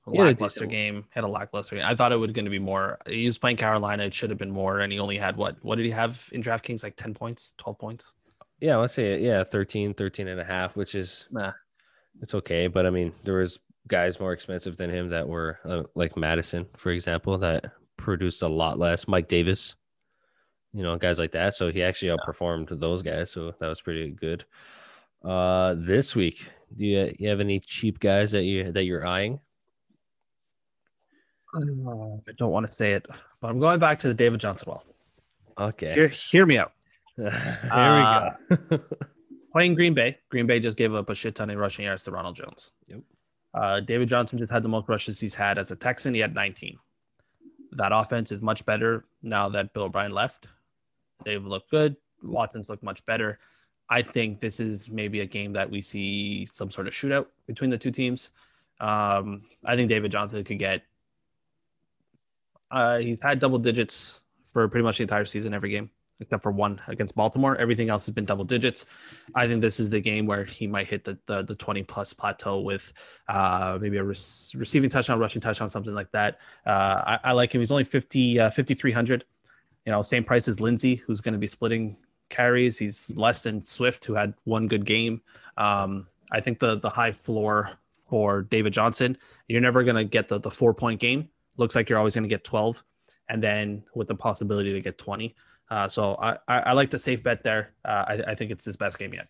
[0.05, 1.05] lackluster game.
[1.11, 1.85] Had a lackluster game.
[1.85, 2.99] I thought it was going to be more.
[3.07, 4.03] He was playing Carolina.
[4.03, 5.55] It should have been more, and he only had what?
[5.61, 6.83] What did he have in DraftKings?
[6.83, 8.13] Like 10 points, 12 points?
[8.59, 11.53] Yeah, let's say yeah, 13, 13 and a half, which is nah.
[12.21, 13.59] It's okay, but I mean, there was
[13.89, 18.47] guys more expensive than him that were uh, like Mattison, for example, that produced a
[18.47, 19.07] lot less.
[19.07, 19.75] Mike Davis,
[20.73, 21.55] you know, guys like that.
[21.55, 23.31] So he actually outperformed those guys.
[23.31, 24.45] So that was pretty good.
[25.23, 29.39] Uh, this week, do you, you have any cheap guys that you that you're eyeing?
[31.53, 31.59] I
[32.37, 33.05] don't want to say it,
[33.41, 34.83] but I'm going back to the David Johnson well.
[35.57, 35.93] Okay.
[35.93, 36.73] Hear, hear me out.
[37.17, 37.27] Here
[37.71, 38.83] uh, we go.
[39.51, 40.17] playing Green Bay.
[40.29, 42.71] Green Bay just gave up a shit ton of rushing yards to Ronald Jones.
[42.87, 42.99] Yep.
[43.53, 46.13] Uh, David Johnson just had the most rushes he's had as a Texan.
[46.13, 46.77] He had 19.
[47.73, 50.47] That offense is much better now that Bill O'Brien left.
[51.25, 51.95] They've looked good.
[52.23, 53.39] Watson's looked much better.
[53.89, 57.69] I think this is maybe a game that we see some sort of shootout between
[57.69, 58.31] the two teams.
[58.79, 60.83] Um, I think David Johnson could get
[62.71, 64.21] uh, he's had double digits
[64.53, 65.89] for pretty much the entire season, every game
[66.19, 67.55] except for one against Baltimore.
[67.57, 68.85] Everything else has been double digits.
[69.35, 72.13] I think this is the game where he might hit the the, the 20 plus
[72.13, 72.93] plateau with
[73.27, 74.15] uh, maybe a re-
[74.55, 76.39] receiving touchdown, rushing touchdown, something like that.
[76.65, 76.69] Uh,
[77.05, 77.61] I, I, like him.
[77.61, 79.25] He's only 50 uh, 5300.
[79.85, 81.97] You know, same price as Lindsay, who's going to be splitting
[82.29, 82.77] carries.
[82.77, 85.21] He's less than Swift, who had one good game.
[85.57, 87.71] Um, I think the the high floor
[88.09, 89.17] for David Johnson.
[89.47, 92.23] You're never going to get the the four point game looks like you're always going
[92.23, 92.81] to get 12
[93.27, 95.35] and then with the possibility to get 20
[95.69, 97.73] uh, so I, I, I like the safe bet there.
[97.85, 99.27] Uh, I, I think it's his best game yet.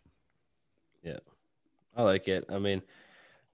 [1.03, 1.19] Yeah.
[1.95, 2.45] I like it.
[2.49, 2.81] I mean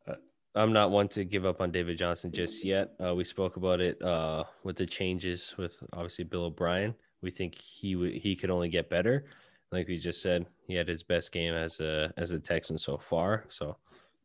[0.07, 0.15] uh,
[0.55, 2.91] i'm not one to give up on david johnson just yet.
[3.03, 6.93] Uh, we spoke about it uh, with the changes with obviously bill o'brien.
[7.21, 9.25] We think he w- he could only get better.
[9.71, 12.97] Like we just said he had his best game as a as a texan so
[12.97, 13.45] far.
[13.49, 13.77] So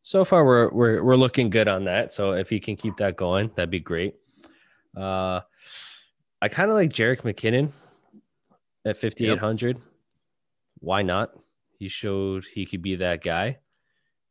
[0.03, 2.13] so far we're we're, we're looking good on that.
[2.13, 4.15] So if he can keep that going that'd be great.
[4.95, 5.41] Uh,
[6.41, 7.71] I kind of like Jerick McKinnon
[8.85, 9.77] at 5,800.
[9.77, 9.85] Yep.
[10.79, 11.31] Why not?
[11.77, 13.59] He showed he could be that guy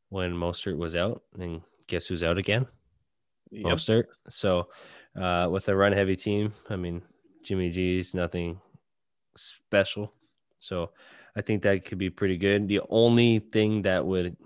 [0.08, 1.22] when Mostert was out.
[1.38, 2.66] And guess who's out again?
[3.50, 3.64] Yep.
[3.64, 4.04] Mostert.
[4.28, 4.68] So,
[5.20, 7.02] uh, with a run heavy team, I mean,
[7.42, 8.60] Jimmy G is nothing
[9.36, 10.12] special.
[10.58, 10.90] So
[11.36, 12.68] I think that could be pretty good.
[12.68, 14.36] The only thing that would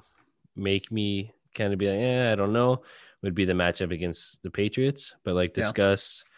[0.57, 2.83] make me kind of be like, yeah, I don't know,
[3.23, 5.15] would be the matchup against the Patriots.
[5.25, 6.25] But like discuss.
[6.25, 6.31] yeah.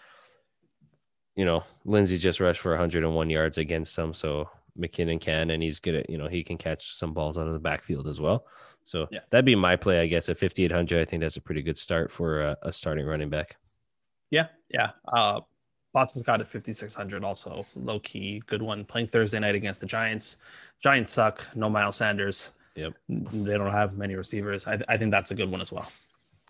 [1.37, 4.15] You know, Lindsay just rushed for 101 yards against them.
[4.15, 7.47] So McKinnon can, and he's good at, you know, he can catch some balls out
[7.47, 8.47] of the backfield as well.
[8.85, 9.21] So yeah.
[9.31, 10.29] that'd be my play, I guess.
[10.29, 13.57] At 5,800, I think that's a pretty good start for a, a starting running back.
[14.31, 14.47] Yeah.
[14.71, 14.91] Yeah.
[15.07, 15.41] Uh,
[15.93, 18.85] Boston Scott at 5,600, also low key, good one.
[18.85, 20.37] Playing Thursday night against the Giants.
[20.83, 21.47] Giants suck.
[21.57, 22.53] No Miles Sanders.
[22.75, 22.93] Yep.
[23.09, 24.67] They don't have many receivers.
[24.67, 25.91] I, I think that's a good one as well.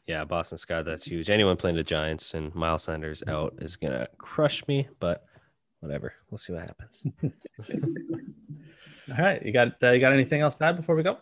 [0.07, 1.31] Yeah, Boston Scott, that's huge.
[1.31, 5.25] Anyone playing the Giants and Miles Sanders out is gonna crush me, but
[5.81, 6.15] whatever.
[6.31, 7.05] We'll see what happens.
[9.11, 11.19] All right, you got uh, you got anything else to add before we go?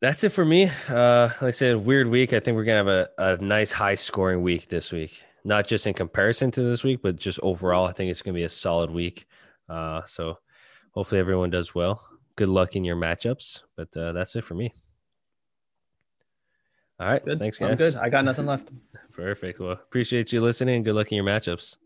[0.00, 0.70] That's it for me.
[0.88, 2.32] Uh, like I said, weird week.
[2.32, 5.22] I think we're gonna have a, a nice high scoring week this week.
[5.44, 7.86] Not just in comparison to this week, but just overall.
[7.86, 9.26] I think it's gonna be a solid week.
[9.68, 10.38] Uh, so
[10.92, 12.04] hopefully everyone does well.
[12.34, 13.62] Good luck in your matchups.
[13.76, 14.74] But uh, that's it for me.
[16.98, 17.24] All right.
[17.24, 17.38] Good.
[17.38, 17.70] Thanks, guys.
[17.70, 17.96] I'm good.
[17.96, 18.70] I got nothing left.
[19.12, 19.60] Perfect.
[19.60, 20.82] Well, appreciate you listening.
[20.82, 21.76] Good luck in your matchups.